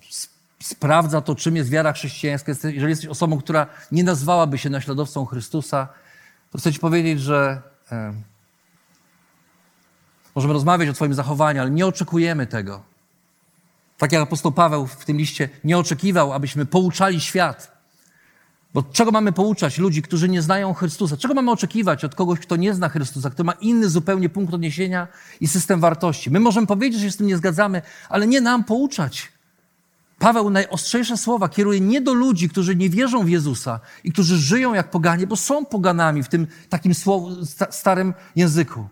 [0.63, 5.89] sprawdza to, czym jest wiara chrześcijańska, jeżeli jesteś osobą, która nie nazwałaby się naśladowcą Chrystusa,
[6.51, 7.63] to chcę Ci powiedzieć, że
[10.35, 12.83] Możemy rozmawiać o Twoim zachowaniu, ale nie oczekujemy tego.
[13.99, 17.73] Tak jak apostoł Paweł w tym liście nie oczekiwał, abyśmy pouczali świat,
[18.75, 21.17] Bo czego mamy pouczać ludzi, którzy nie znają Chrystusa?
[21.17, 25.09] Czego mamy oczekiwać od kogoś, kto nie zna Chrystusa, kto ma inny zupełnie punkt odniesienia
[25.41, 26.31] i system wartości?
[26.31, 29.33] My możemy powiedzieć, że się z tym nie zgadzamy, ale nie nam pouczać.
[30.19, 34.75] Paweł najostrzejsze słowa kieruje nie do ludzi, którzy nie wierzą w Jezusa i którzy żyją
[34.75, 36.93] jak poganie, bo są poganami w tym takim
[37.71, 38.89] starym języku.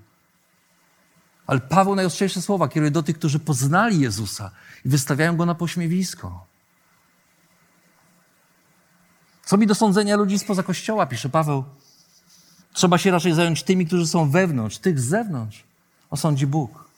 [1.51, 4.51] Ale Paweł najostrzejsze słowa kieruje do tych, którzy poznali Jezusa
[4.85, 6.47] i wystawiają go na pośmiewisko.
[9.45, 11.65] Co mi do sądzenia ludzi spoza kościoła, pisze Paweł.
[12.73, 15.65] Trzeba się raczej zająć tymi, którzy są wewnątrz, tych z zewnątrz.
[16.11, 16.89] Osądzi Bóg.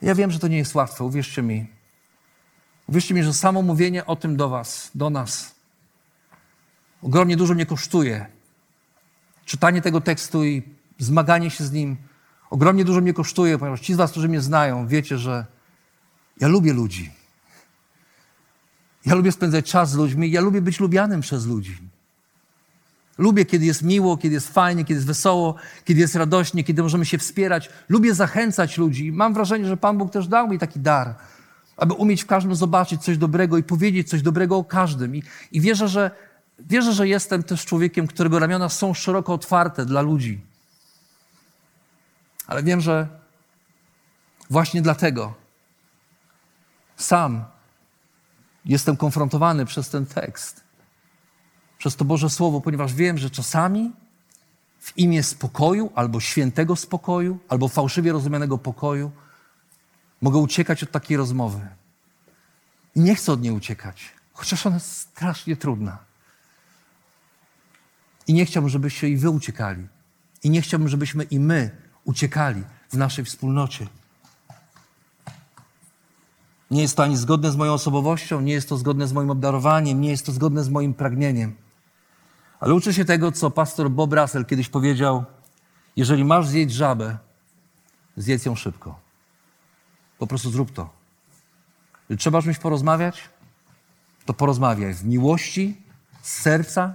[0.00, 1.66] Ja wiem, że to nie jest łatwe, uwierzcie mi.
[2.86, 5.54] Uwierzcie mi, że samo mówienie o tym do Was, do nas,
[7.02, 8.26] ogromnie dużo mnie kosztuje.
[9.44, 10.62] Czytanie tego tekstu i
[10.98, 11.96] zmaganie się z nim
[12.52, 15.46] ogromnie dużo mnie kosztuje, ponieważ ci z Was, którzy mnie znają, wiecie, że
[16.40, 17.10] ja lubię ludzi.
[19.06, 21.78] Ja lubię spędzać czas z ludźmi, ja lubię być lubianym przez ludzi.
[23.18, 27.04] Lubię, kiedy jest miło, kiedy jest fajnie, kiedy jest wesoło, kiedy jest radośnie, kiedy możemy
[27.04, 27.70] się wspierać.
[27.88, 29.12] Lubię zachęcać ludzi.
[29.12, 31.14] Mam wrażenie, że Pan Bóg też dał mi taki dar,
[31.76, 35.16] aby umieć w każdym zobaczyć coś dobrego i powiedzieć coś dobrego o każdym.
[35.16, 36.10] I, i wierzę, że,
[36.58, 40.51] wierzę, że jestem też człowiekiem, którego ramiona są szeroko otwarte dla ludzi.
[42.52, 43.08] Ale wiem, że
[44.50, 45.34] właśnie dlatego
[46.96, 47.44] sam
[48.64, 50.64] jestem konfrontowany przez ten tekst,
[51.78, 53.92] przez to Boże Słowo, ponieważ wiem, że czasami
[54.80, 59.10] w imię spokoju, albo świętego spokoju, albo fałszywie rozumianego pokoju,
[60.22, 61.68] mogę uciekać od takiej rozmowy.
[62.94, 65.98] I nie chcę od niej uciekać, chociaż ona jest strasznie trudna.
[68.26, 69.88] I nie chciałbym, żebyście i wy uciekali.
[70.42, 73.86] I nie chciałbym, żebyśmy i my uciekali w naszej wspólnocie.
[76.70, 80.00] Nie jest to ani zgodne z moją osobowością, nie jest to zgodne z moim obdarowaniem,
[80.00, 81.54] nie jest to zgodne z moim pragnieniem.
[82.60, 85.24] Ale uczę się tego, co pastor Bob Russell kiedyś powiedział:
[85.96, 87.18] Jeżeli masz zjeść żabę,
[88.16, 89.00] zjedz ją szybko.
[90.18, 90.90] Po prostu zrób to.
[92.08, 93.28] Jeżeli trzeba czymś porozmawiać,
[94.26, 95.82] to porozmawiaj w miłości,
[96.22, 96.94] z serca,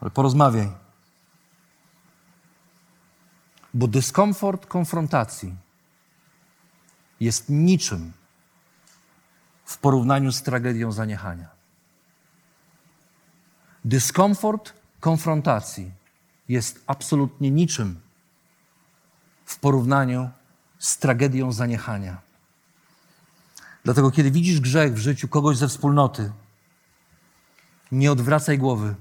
[0.00, 0.85] ale porozmawiaj.
[3.76, 5.56] Bo dyskomfort konfrontacji
[7.20, 8.12] jest niczym
[9.64, 11.48] w porównaniu z tragedią zaniechania.
[13.84, 15.92] Dyskomfort konfrontacji
[16.48, 18.00] jest absolutnie niczym
[19.44, 20.30] w porównaniu
[20.78, 22.20] z tragedią zaniechania.
[23.84, 26.32] Dlatego, kiedy widzisz grzech w życiu kogoś ze wspólnoty,
[27.92, 28.94] nie odwracaj głowy,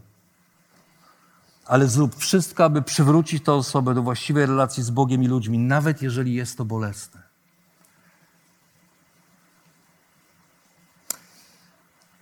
[1.65, 6.01] ale zrób wszystko, aby przywrócić tę osobę do właściwej relacji z Bogiem i ludźmi, nawet
[6.01, 7.25] jeżeli jest to bolesne.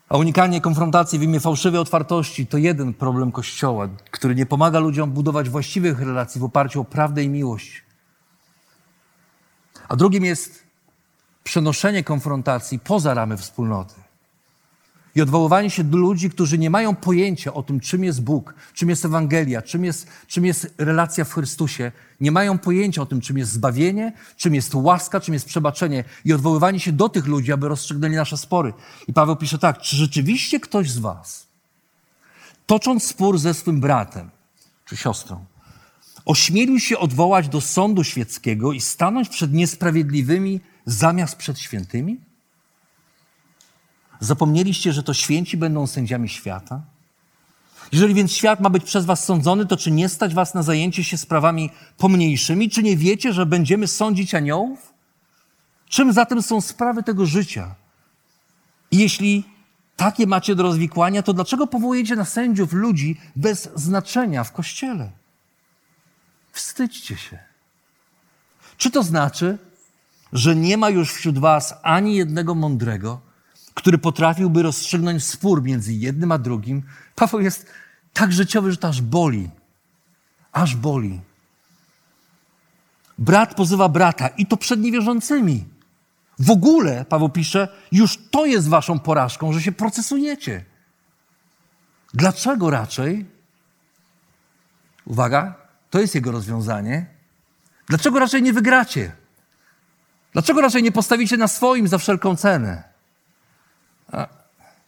[0.10, 5.12] A unikanie konfrontacji w imię fałszywej otwartości to jeden problem Kościoła, który nie pomaga ludziom
[5.12, 7.84] budować właściwych relacji w oparciu o prawdę i miłość.
[9.88, 10.64] A drugim jest
[11.44, 13.96] przenoszenie konfrontacji poza ramy wspólnoty
[15.16, 18.90] i odwoływanie się do ludzi, którzy nie mają pojęcia o tym, czym jest Bóg, czym
[18.90, 23.38] jest Ewangelia, czym jest, czym jest relacja w Chrystusie, nie mają pojęcia o tym, czym
[23.38, 27.68] jest zbawienie, czym jest łaska, czym jest przebaczenie i odwoływanie się do tych ludzi, aby
[27.68, 28.74] rozstrzygnęli nasze spory.
[29.08, 31.48] I Paweł pisze tak, czy rzeczywiście ktoś z was,
[32.66, 34.30] tocząc spór ze swym bratem
[34.86, 35.46] czy siostrą,
[36.26, 42.33] ośmielił się odwołać do sądu świeckiego i stanąć przed niesprawiedliwymi zamiast przed świętymi?
[44.24, 46.82] Zapomnieliście, że to święci będą sędziami świata?
[47.92, 51.04] Jeżeli więc świat ma być przez was sądzony, to czy nie stać was na zajęcie
[51.04, 52.70] się sprawami pomniejszymi?
[52.70, 54.94] Czy nie wiecie, że będziemy sądzić aniołów?
[55.90, 57.76] Czym zatem są sprawy tego życia?
[58.92, 59.44] I jeśli
[59.96, 65.12] takie macie do rozwikłania, to dlaczego powołujecie na sędziów ludzi bez znaczenia w kościele?
[66.52, 67.40] Wstydźcie się.
[68.78, 69.58] Czy to znaczy,
[70.34, 73.33] że nie ma już wśród was ani jednego mądrego,
[73.74, 76.84] który potrafiłby rozstrzygnąć spór między jednym a drugim.
[77.16, 77.66] Paweł jest
[78.14, 79.50] tak życiowy, że to aż boli.
[80.52, 81.22] Aż boli.
[83.18, 85.66] Brat pozywa brata i to przed niewierzącymi.
[86.40, 90.66] W ogóle, Paweł pisze, już to jest waszą porażką, że się procesujecie.
[92.14, 93.26] Dlaczego raczej?
[95.06, 95.54] Uwaga,
[95.90, 97.06] to jest jego rozwiązanie.
[97.88, 99.12] Dlaczego raczej nie wygracie?
[100.34, 102.93] Dlaczego raczej nie postawicie na swoim za wszelką cenę?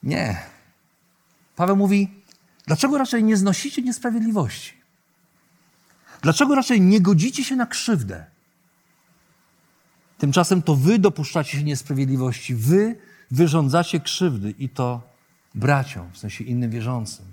[0.04, 0.41] Nie.
[1.56, 2.23] Paweł mówi,
[2.65, 4.73] dlaczego raczej nie znosicie niesprawiedliwości?
[6.21, 8.25] Dlaczego raczej nie godzicie się na krzywdę?
[10.17, 12.95] Tymczasem to wy dopuszczacie się niesprawiedliwości, wy
[13.32, 15.01] wyrządzacie krzywdy i to
[15.56, 17.25] braciom, w sensie innym wierzącym.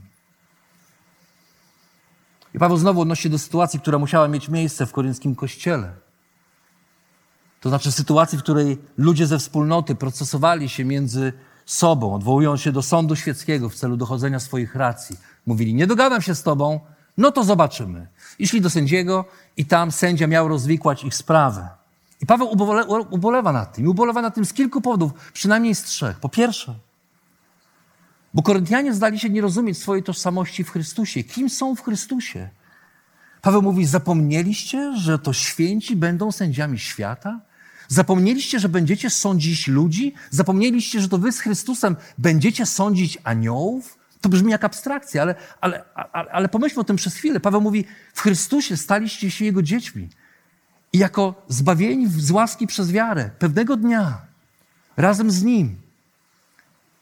[2.54, 5.92] I Paweł znowu odnosi się do sytuacji, która musiała mieć miejsce w korynckim kościele.
[7.60, 11.32] To znaczy sytuacji, w której ludzie ze wspólnoty procesowali się między
[11.66, 15.16] sobą, odwołując się do sądu świeckiego w celu dochodzenia swoich racji.
[15.46, 16.80] Mówili, nie dogadam się z tobą,
[17.16, 18.06] no to zobaczymy.
[18.38, 19.24] I szli do sędziego
[19.56, 21.68] i tam sędzia miał rozwikłać ich sprawę.
[22.20, 23.84] I Paweł ubole, ubolewa nad tym.
[23.84, 26.20] I ubolewa nad tym z kilku powodów, przynajmniej z trzech.
[26.20, 26.74] Po pierwsze,
[28.34, 31.24] bo Koryntianie zdali się nie rozumieć swojej tożsamości w Chrystusie.
[31.24, 32.48] Kim są w Chrystusie?
[33.42, 37.40] Paweł mówi: Zapomnieliście, że to święci będą sędziami świata?
[37.92, 40.14] Zapomnieliście, że będziecie sądzić ludzi?
[40.30, 43.98] Zapomnieliście, że to wy z Chrystusem będziecie sądzić aniołów?
[44.20, 47.40] To brzmi jak abstrakcja, ale, ale, ale, ale pomyślmy o tym przez chwilę.
[47.40, 50.08] Paweł mówi: W Chrystusie staliście się Jego dziećmi.
[50.92, 54.18] I jako zbawieni z łaski przez wiarę, pewnego dnia,
[54.96, 55.76] razem z Nim,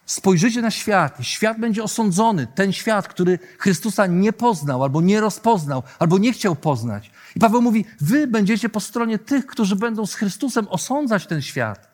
[0.06, 2.46] spojrzycie na świat i świat będzie osądzony.
[2.54, 7.10] Ten świat, który Chrystusa nie poznał, albo nie rozpoznał, albo nie chciał poznać.
[7.36, 11.90] I Paweł mówi, wy będziecie po stronie tych, którzy będą z Chrystusem osądzać ten świat.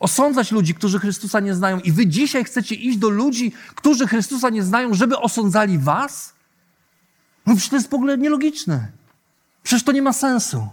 [0.00, 1.80] Osądzać ludzi, którzy Chrystusa nie znają.
[1.80, 6.32] I wy dzisiaj chcecie iść do ludzi, którzy Chrystusa nie znają, żeby osądzali was?
[7.46, 8.88] No przecież to jest w ogóle nielogiczne.
[9.62, 10.68] Przecież to nie ma sensu.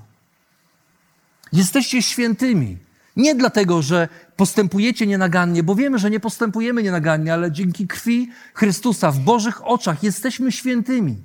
[1.53, 2.77] Jesteście świętymi.
[3.15, 9.11] Nie dlatego, że postępujecie nienagannie, bo wiemy, że nie postępujemy nienagannie, ale dzięki krwi Chrystusa
[9.11, 11.17] w Bożych oczach jesteśmy świętymi.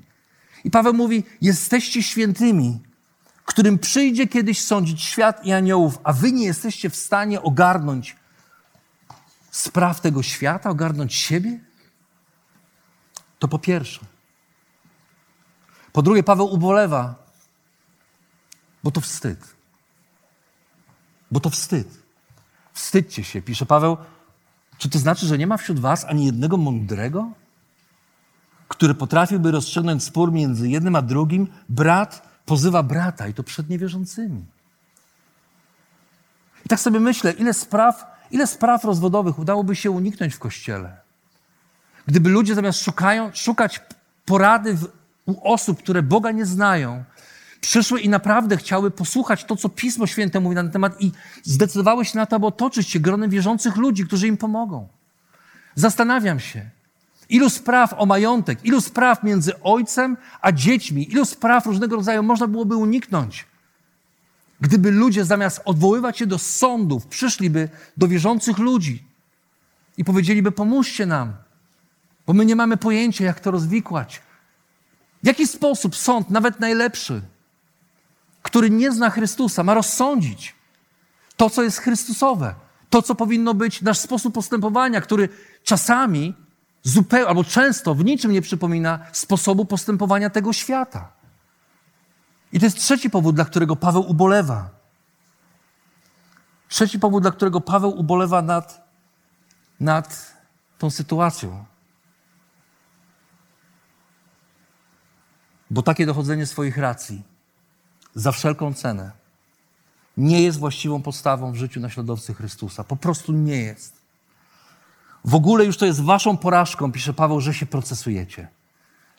[0.64, 2.80] I Paweł mówi: Jesteście świętymi,
[3.44, 8.16] którym przyjdzie kiedyś sądzić świat i aniołów, a wy nie jesteście w stanie ogarnąć
[9.50, 11.60] spraw tego świata, ogarnąć siebie?
[13.38, 14.00] To po pierwsze.
[15.92, 17.14] Po drugie, Paweł ubolewa,
[18.84, 19.54] bo to wstyd.
[21.30, 21.88] Bo to wstyd.
[22.72, 23.96] Wstydźcie się, pisze Paweł.
[24.78, 27.32] Czy to znaczy, że nie ma wśród was ani jednego mądrego,
[28.70, 31.48] który potrafiłby rozstrzygnąć spór między jednym a drugim?
[31.68, 34.44] Brat pozywa brata i to przed niewierzącymi.
[36.66, 40.96] I tak sobie myślę, ile spraw, ile spraw rozwodowych udałoby się uniknąć w kościele.
[42.06, 43.80] Gdyby ludzie zamiast szukają, szukać
[44.24, 44.88] porady w,
[45.26, 47.04] u osób, które Boga nie znają,
[47.60, 52.04] przyszły i naprawdę chciały posłuchać to, co Pismo Święte mówi na ten temat i zdecydowały
[52.04, 54.88] się na to, aby otoczyć się gronem wierzących ludzi, którzy im pomogą.
[55.74, 56.70] Zastanawiam się,
[57.30, 62.46] ilu spraw o majątek, ilu spraw między ojcem a dziećmi, ilu spraw różnego rodzaju można
[62.46, 63.46] byłoby uniknąć,
[64.60, 69.04] gdyby ludzie zamiast odwoływać się do sądów, przyszliby do wierzących ludzi
[69.96, 71.32] i powiedzieliby: Pomóżcie nam,
[72.26, 74.22] bo my nie mamy pojęcia, jak to rozwikłać.
[75.22, 77.22] W jaki sposób sąd, nawet najlepszy,
[78.42, 80.54] który nie zna Chrystusa, ma rozsądzić
[81.36, 82.54] to, co jest Chrystusowe,
[82.90, 85.28] to, co powinno być nasz sposób postępowania, który
[85.64, 86.34] czasami
[86.82, 91.12] zupełnie albo często w niczym nie przypomina sposobu postępowania tego świata.
[92.52, 94.70] I to jest trzeci powód, dla którego Paweł ubolewa.
[96.68, 98.88] Trzeci powód, dla którego Paweł ubolewa nad,
[99.80, 100.34] nad
[100.78, 101.64] tą sytuacją.
[105.70, 107.22] Bo takie dochodzenie swoich racji
[108.14, 109.10] za wszelką cenę
[110.16, 112.84] nie jest właściwą postawą w życiu naśladowcy Chrystusa.
[112.84, 113.99] Po prostu nie jest.
[115.24, 118.48] W ogóle już to jest waszą porażką, pisze Paweł, że się procesujecie.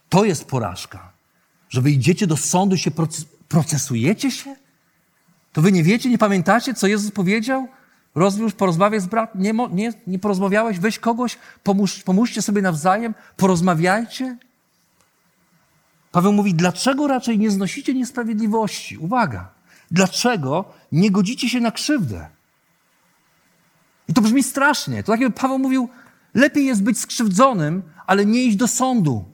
[0.10, 1.12] To jest porażka.
[1.70, 2.92] Że wy idziecie do sądu i się
[3.48, 4.56] procesujecie się?
[5.54, 7.68] To wy nie wiecie, nie pamiętacie, co Jezus powiedział?
[8.16, 9.42] Rozwiąż, porozmawiaj z bratem.
[9.42, 10.80] Nie, nie, nie porozmawiałeś?
[10.80, 14.38] Weź kogoś, pomóż, pomóżcie sobie nawzajem, porozmawiajcie.
[16.12, 18.98] Paweł mówi, dlaczego raczej nie znosicie niesprawiedliwości?
[18.98, 19.50] Uwaga,
[19.92, 22.30] dlaczego nie godzicie się na krzywdę?
[24.12, 25.04] I to brzmi strasznie.
[25.04, 25.90] To tak jakby Paweł mówił,
[26.34, 29.26] lepiej jest być skrzywdzonym, ale nie iść do sądu.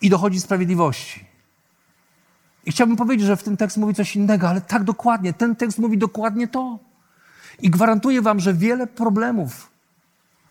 [0.00, 1.24] I dochodzi sprawiedliwości.
[2.66, 5.32] I chciałbym powiedzieć, że w tym tekst mówi coś innego, ale tak dokładnie.
[5.32, 6.78] Ten tekst mówi dokładnie to.
[7.62, 9.70] I gwarantuję wam, że wiele problemów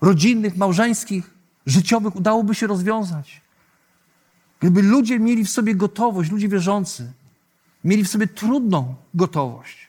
[0.02, 1.34] rodzinnych, małżeńskich,
[1.66, 3.42] życiowych udałoby się rozwiązać.
[4.60, 7.14] Gdyby ludzie mieli w sobie gotowość, ludzie wierzący,
[7.84, 9.85] mieli w sobie trudną gotowość,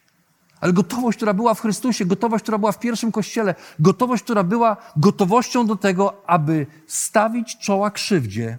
[0.67, 4.77] ale gotowość, która była w Chrystusie, gotowość, która była w pierwszym kościele, gotowość, która była
[4.97, 8.59] gotowością do tego, aby stawić czoła krzywdzie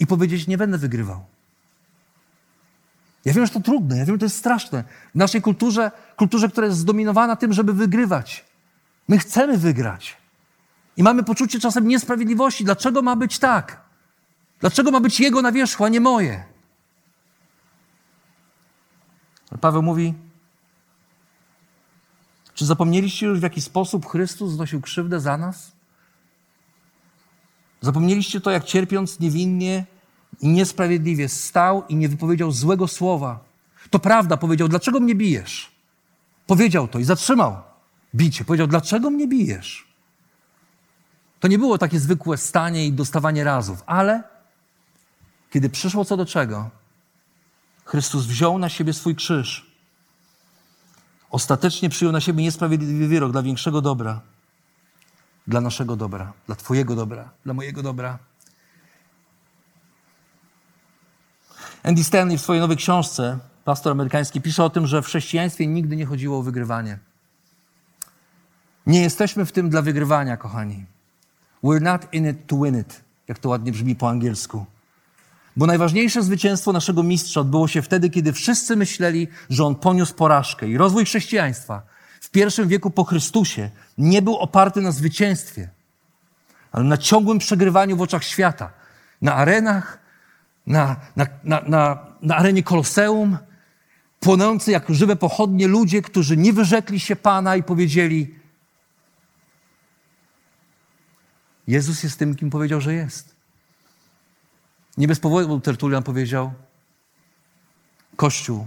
[0.00, 1.24] i powiedzieć: Nie będę wygrywał.
[3.24, 4.84] Ja wiem, że to trudne, ja wiem, że to jest straszne.
[5.14, 8.44] W naszej kulturze, kulturze, która jest zdominowana tym, żeby wygrywać.
[9.08, 10.16] My chcemy wygrać.
[10.96, 12.64] I mamy poczucie czasem niesprawiedliwości.
[12.64, 13.80] Dlaczego ma być tak?
[14.60, 16.57] Dlaczego ma być jego na wierzchu, a nie moje?
[19.58, 20.14] Paweł mówi:
[22.54, 25.72] Czy zapomnieliście już, w jaki sposób Chrystus znosił krzywdę za nas?
[27.80, 29.86] Zapomnieliście to, jak cierpiąc niewinnie
[30.40, 33.40] i niesprawiedliwie stał i nie wypowiedział złego słowa.
[33.90, 35.70] To prawda, powiedział, dlaczego mnie bijesz?
[36.46, 37.56] Powiedział to i zatrzymał
[38.14, 38.44] bicie.
[38.44, 39.88] Powiedział, dlaczego mnie bijesz?
[41.40, 44.22] To nie było takie zwykłe stanie i dostawanie razów, ale
[45.50, 46.70] kiedy przyszło co do czego,
[47.88, 49.66] Chrystus wziął na siebie swój krzyż.
[51.30, 54.20] Ostatecznie przyjął na siebie niesprawiedliwy wyrok dla większego dobra.
[55.46, 58.18] Dla naszego dobra, dla Twojego dobra, dla mojego dobra.
[61.82, 65.96] Andy Stanley w swojej nowej książce, pastor amerykański, pisze o tym, że w chrześcijaństwie nigdy
[65.96, 66.98] nie chodziło o wygrywanie.
[68.86, 70.86] Nie jesteśmy w tym dla wygrywania, kochani.
[71.64, 74.66] We're not in it to win it, jak to ładnie brzmi po angielsku.
[75.58, 80.68] Bo najważniejsze zwycięstwo naszego mistrza odbyło się wtedy, kiedy wszyscy myśleli, że on poniósł porażkę.
[80.68, 81.82] I rozwój chrześcijaństwa
[82.20, 85.68] w pierwszym wieku po Chrystusie nie był oparty na zwycięstwie,
[86.72, 88.70] ale na ciągłym przegrywaniu w oczach świata.
[89.22, 89.98] Na arenach,
[90.66, 93.38] na, na, na, na, na arenie Koloseum,
[94.20, 98.34] płonący jak żywe pochodnie ludzie, którzy nie wyrzekli się Pana i powiedzieli:
[101.66, 103.37] Jezus jest tym, kim powiedział, że jest.
[104.98, 106.52] Nie bez powodu Tertulian powiedział:
[108.16, 108.66] Kościół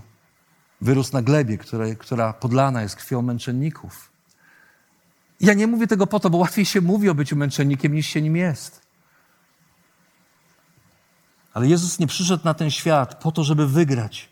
[0.81, 4.11] wyrósł na glebie, która, która podlana jest krwią męczenników.
[5.39, 8.21] Ja nie mówię tego po to, bo łatwiej się mówi o byciu męczennikiem niż się
[8.21, 8.81] nim jest.
[11.53, 14.29] Ale Jezus nie przyszedł na ten świat po to, żeby wygrać,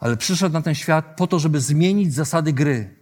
[0.00, 2.94] ale przyszedł na ten świat po to, żeby zmienić zasady gry.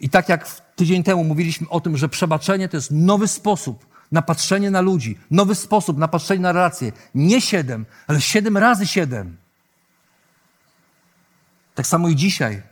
[0.00, 4.22] I tak jak tydzień temu mówiliśmy o tym, że przebaczenie to jest nowy sposób na
[4.22, 6.92] patrzenie na ludzi, nowy sposób na patrzenie na relacje.
[7.14, 9.36] Nie siedem, ale siedem razy siedem.
[11.74, 12.62] Tak samo i dzisiaj.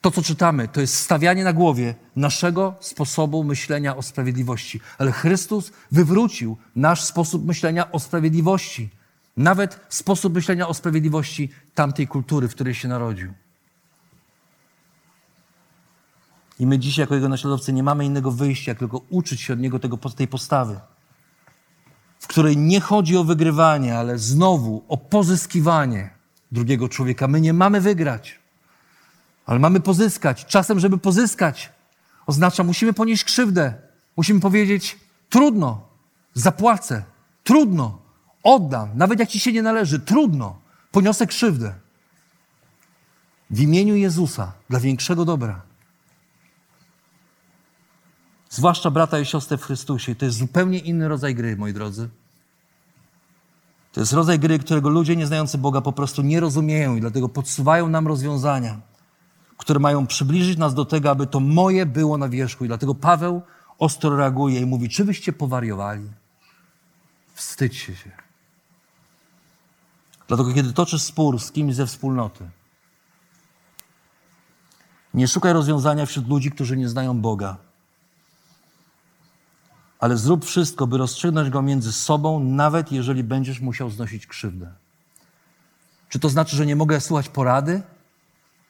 [0.00, 4.80] To, co czytamy, to jest stawianie na głowie naszego sposobu myślenia o sprawiedliwości.
[4.98, 8.90] Ale Chrystus wywrócił nasz sposób myślenia o sprawiedliwości.
[9.36, 13.32] Nawet sposób myślenia o sprawiedliwości tamtej kultury, w której się narodził.
[16.60, 19.60] I my dzisiaj, jako Jego naśladowcy, nie mamy innego wyjścia, jak tylko uczyć się od
[19.60, 20.80] Niego tego, tej postawy,
[22.18, 26.10] w której nie chodzi o wygrywanie, ale znowu o pozyskiwanie
[26.52, 27.28] drugiego człowieka.
[27.28, 28.38] My nie mamy wygrać,
[29.46, 30.46] ale mamy pozyskać.
[30.46, 31.72] Czasem, żeby pozyskać,
[32.26, 33.74] oznacza, musimy ponieść krzywdę.
[34.16, 34.98] Musimy powiedzieć,
[35.28, 35.88] trudno,
[36.34, 37.02] zapłacę,
[37.44, 37.98] trudno,
[38.42, 40.58] oddam, nawet jak ci się nie należy, trudno,
[40.90, 41.74] poniosę krzywdę.
[43.50, 45.69] W imieniu Jezusa, dla większego dobra.
[48.50, 50.14] Zwłaszcza brata i siostrę w Chrystusie.
[50.14, 52.08] To jest zupełnie inny rodzaj gry, moi drodzy.
[53.92, 57.88] To jest rodzaj gry, którego ludzie nieznający Boga po prostu nie rozumieją i dlatego podsuwają
[57.88, 58.80] nam rozwiązania,
[59.56, 62.64] które mają przybliżyć nas do tego, aby to moje było na wierzchu.
[62.64, 63.42] I dlatego Paweł
[63.78, 66.10] ostro reaguje i mówi, czy wyście powariowali?
[67.34, 68.10] Wstydźcie się.
[70.28, 72.50] Dlatego, kiedy toczysz spór z kimś ze wspólnoty,
[75.14, 77.69] nie szukaj rozwiązania wśród ludzi, którzy nie znają Boga
[80.00, 84.72] ale zrób wszystko, by rozstrzygnąć go między sobą, nawet jeżeli będziesz musiał znosić krzywdę.
[86.08, 87.82] Czy to znaczy, że nie mogę słuchać porady?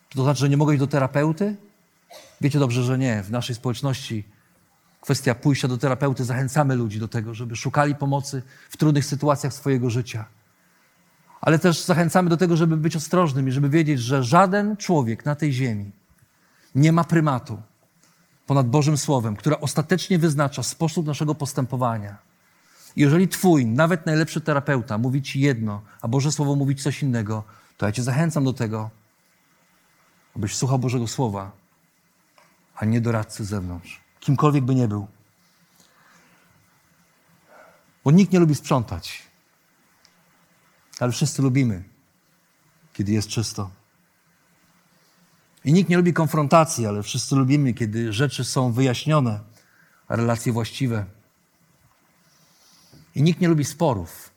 [0.09, 1.57] Czy to znaczy, że nie mogę iść do terapeuty?
[2.41, 3.22] Wiecie dobrze, że nie.
[3.22, 4.24] W naszej społeczności
[5.01, 9.91] kwestia pójścia do terapeuty zachęcamy ludzi do tego, żeby szukali pomocy w trudnych sytuacjach swojego
[9.91, 10.24] życia.
[11.41, 15.35] Ale też zachęcamy do tego, żeby być ostrożnym i żeby wiedzieć, że żaden człowiek na
[15.35, 15.91] tej ziemi
[16.74, 17.62] nie ma prymatu
[18.51, 22.16] ponad Bożym Słowem, które ostatecznie wyznacza sposób naszego postępowania.
[22.96, 27.44] Jeżeli Twój, nawet najlepszy terapeuta, mówi Ci jedno, a Boże Słowo mówi Ci coś innego,
[27.76, 28.90] to ja Cię zachęcam do tego,
[30.36, 31.53] abyś słuchał Bożego Słowa,
[32.74, 34.01] a nie doradcy z zewnątrz.
[34.20, 35.07] Kimkolwiek by nie był.
[38.05, 39.22] Bo nikt nie lubi sprzątać.
[41.01, 41.82] Ale wszyscy lubimy,
[42.92, 43.70] kiedy jest czysto.
[45.64, 49.40] I nikt nie lubi konfrontacji, ale wszyscy lubimy, kiedy rzeczy są wyjaśnione,
[50.08, 51.04] a relacje właściwe.
[53.14, 54.30] I nikt nie lubi sporów,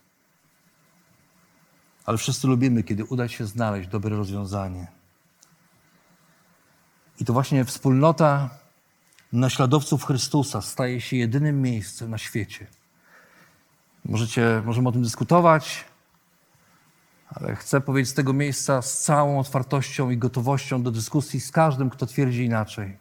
[2.05, 4.87] ale wszyscy lubimy, kiedy uda się znaleźć dobre rozwiązanie.
[7.19, 8.49] I to właśnie wspólnota
[9.33, 12.67] naśladowców Chrystusa staje się jedynym miejscem na świecie.
[14.05, 15.85] Możecie, możemy o tym dyskutować,
[17.33, 21.89] ale chcę powiedzieć z tego miejsca z całą otwartością i gotowością do dyskusji z każdym,
[21.89, 22.97] kto twierdzi inaczej,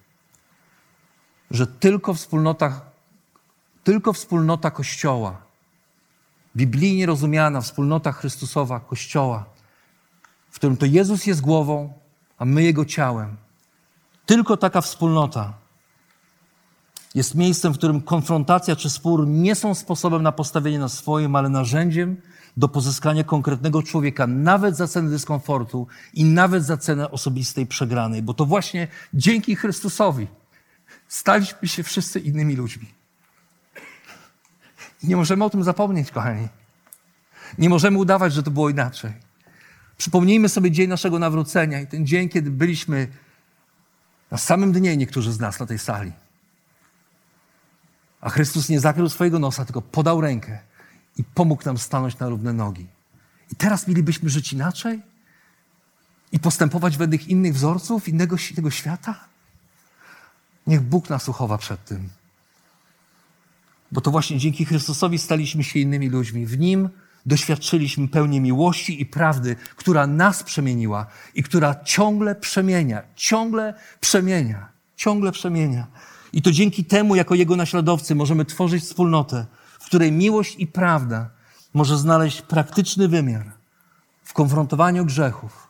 [1.50, 2.80] że tylko wspólnota,
[3.84, 5.42] tylko wspólnota Kościoła,
[6.56, 9.44] biblijnie rozumiana wspólnota Chrystusowa Kościoła,
[10.50, 11.92] w którym to Jezus jest głową,
[12.38, 13.36] a my Jego ciałem,
[14.26, 15.52] Tylko taka wspólnota
[17.14, 21.48] jest miejscem, w którym konfrontacja czy spór nie są sposobem na postawienie na swoim, ale
[21.48, 22.16] narzędziem
[22.56, 28.34] do pozyskania konkretnego człowieka, nawet za cenę dyskomfortu i nawet za cenę osobistej przegranej, bo
[28.34, 30.26] to właśnie dzięki Chrystusowi
[31.08, 32.86] staliśmy się wszyscy innymi ludźmi.
[35.02, 36.48] Nie możemy o tym zapomnieć, kochani.
[37.58, 39.12] Nie możemy udawać, że to było inaczej.
[39.96, 43.08] Przypomnijmy sobie dzień naszego nawrócenia i ten dzień, kiedy byliśmy
[44.30, 46.12] na samym dnie, niektórzy z nas na tej sali.
[48.20, 50.58] A Chrystus nie zakrył swojego nosa, tylko podał rękę
[51.16, 52.86] i pomógł nam stanąć na równe nogi.
[53.52, 55.02] I teraz mielibyśmy żyć inaczej?
[56.32, 58.36] I postępować według innych wzorców, innego,
[58.70, 59.24] świata?
[60.66, 62.08] Niech Bóg nas uchowa przed tym.
[63.92, 66.46] Bo to właśnie dzięki Chrystusowi staliśmy się innymi ludźmi.
[66.46, 66.88] W Nim
[67.26, 75.32] doświadczyliśmy pełni miłości i prawdy, która nas przemieniła i która ciągle przemienia, ciągle przemienia, ciągle
[75.32, 75.86] przemienia.
[76.32, 79.46] I to dzięki temu, jako Jego naśladowcy, możemy tworzyć wspólnotę,
[79.82, 81.30] w której miłość i prawda
[81.74, 83.52] może znaleźć praktyczny wymiar
[84.24, 85.68] w konfrontowaniu grzechów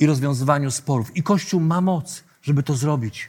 [0.00, 1.16] i rozwiązywaniu sporów.
[1.16, 3.28] I Kościół ma moc, żeby to zrobić.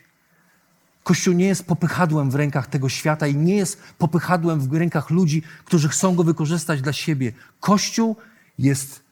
[1.04, 5.44] Kościół nie jest popychadłem w rękach tego świata i nie jest popychadłem w rękach ludzi,
[5.66, 7.32] którzy chcą go wykorzystać dla siebie.
[7.60, 8.16] Kościół
[8.60, 9.04] jest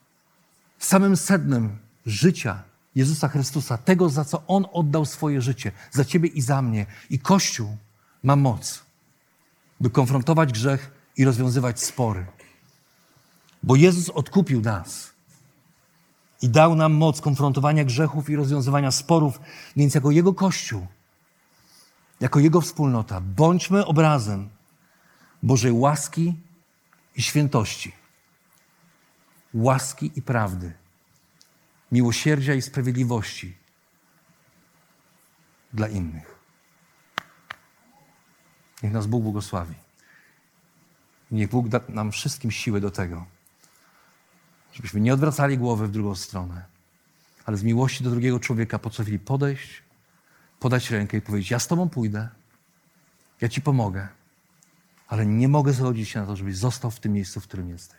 [0.79, 2.63] samym sednem życia
[2.95, 6.85] Jezusa Chrystusa, tego, za co On oddał swoje życie, za ciebie i za mnie.
[7.09, 7.77] I Kościół
[8.23, 8.81] ma moc,
[9.79, 12.25] by konfrontować grzech i rozwiązywać spory.
[13.63, 15.11] Bo Jezus odkupił nas
[16.41, 19.39] i dał nam moc konfrontowania grzechów i rozwiązywania sporów,
[19.75, 20.87] więc jako Jego Kościół
[22.19, 23.21] jako Jego wspólnota.
[23.21, 24.49] Bądźmy obrazem
[25.43, 26.33] Bożej łaski
[27.15, 27.91] i świętości,
[29.53, 30.73] łaski i prawdy,
[31.91, 33.57] miłosierdzia i sprawiedliwości
[35.73, 36.38] dla innych.
[38.83, 39.75] Niech nas Bóg błogosławi.
[41.31, 43.25] Niech Bóg da nam wszystkim siłę do tego,
[44.73, 46.65] żebyśmy nie odwracali głowy w drugą stronę,
[47.45, 49.83] ale z miłości do drugiego człowieka potrafili podejść,
[50.59, 52.29] podać rękę i powiedzieć: Ja z Tobą pójdę,
[53.41, 54.07] ja Ci pomogę,
[55.07, 57.98] ale nie mogę zgodzić się na to, żebyś został w tym miejscu, w którym jesteś.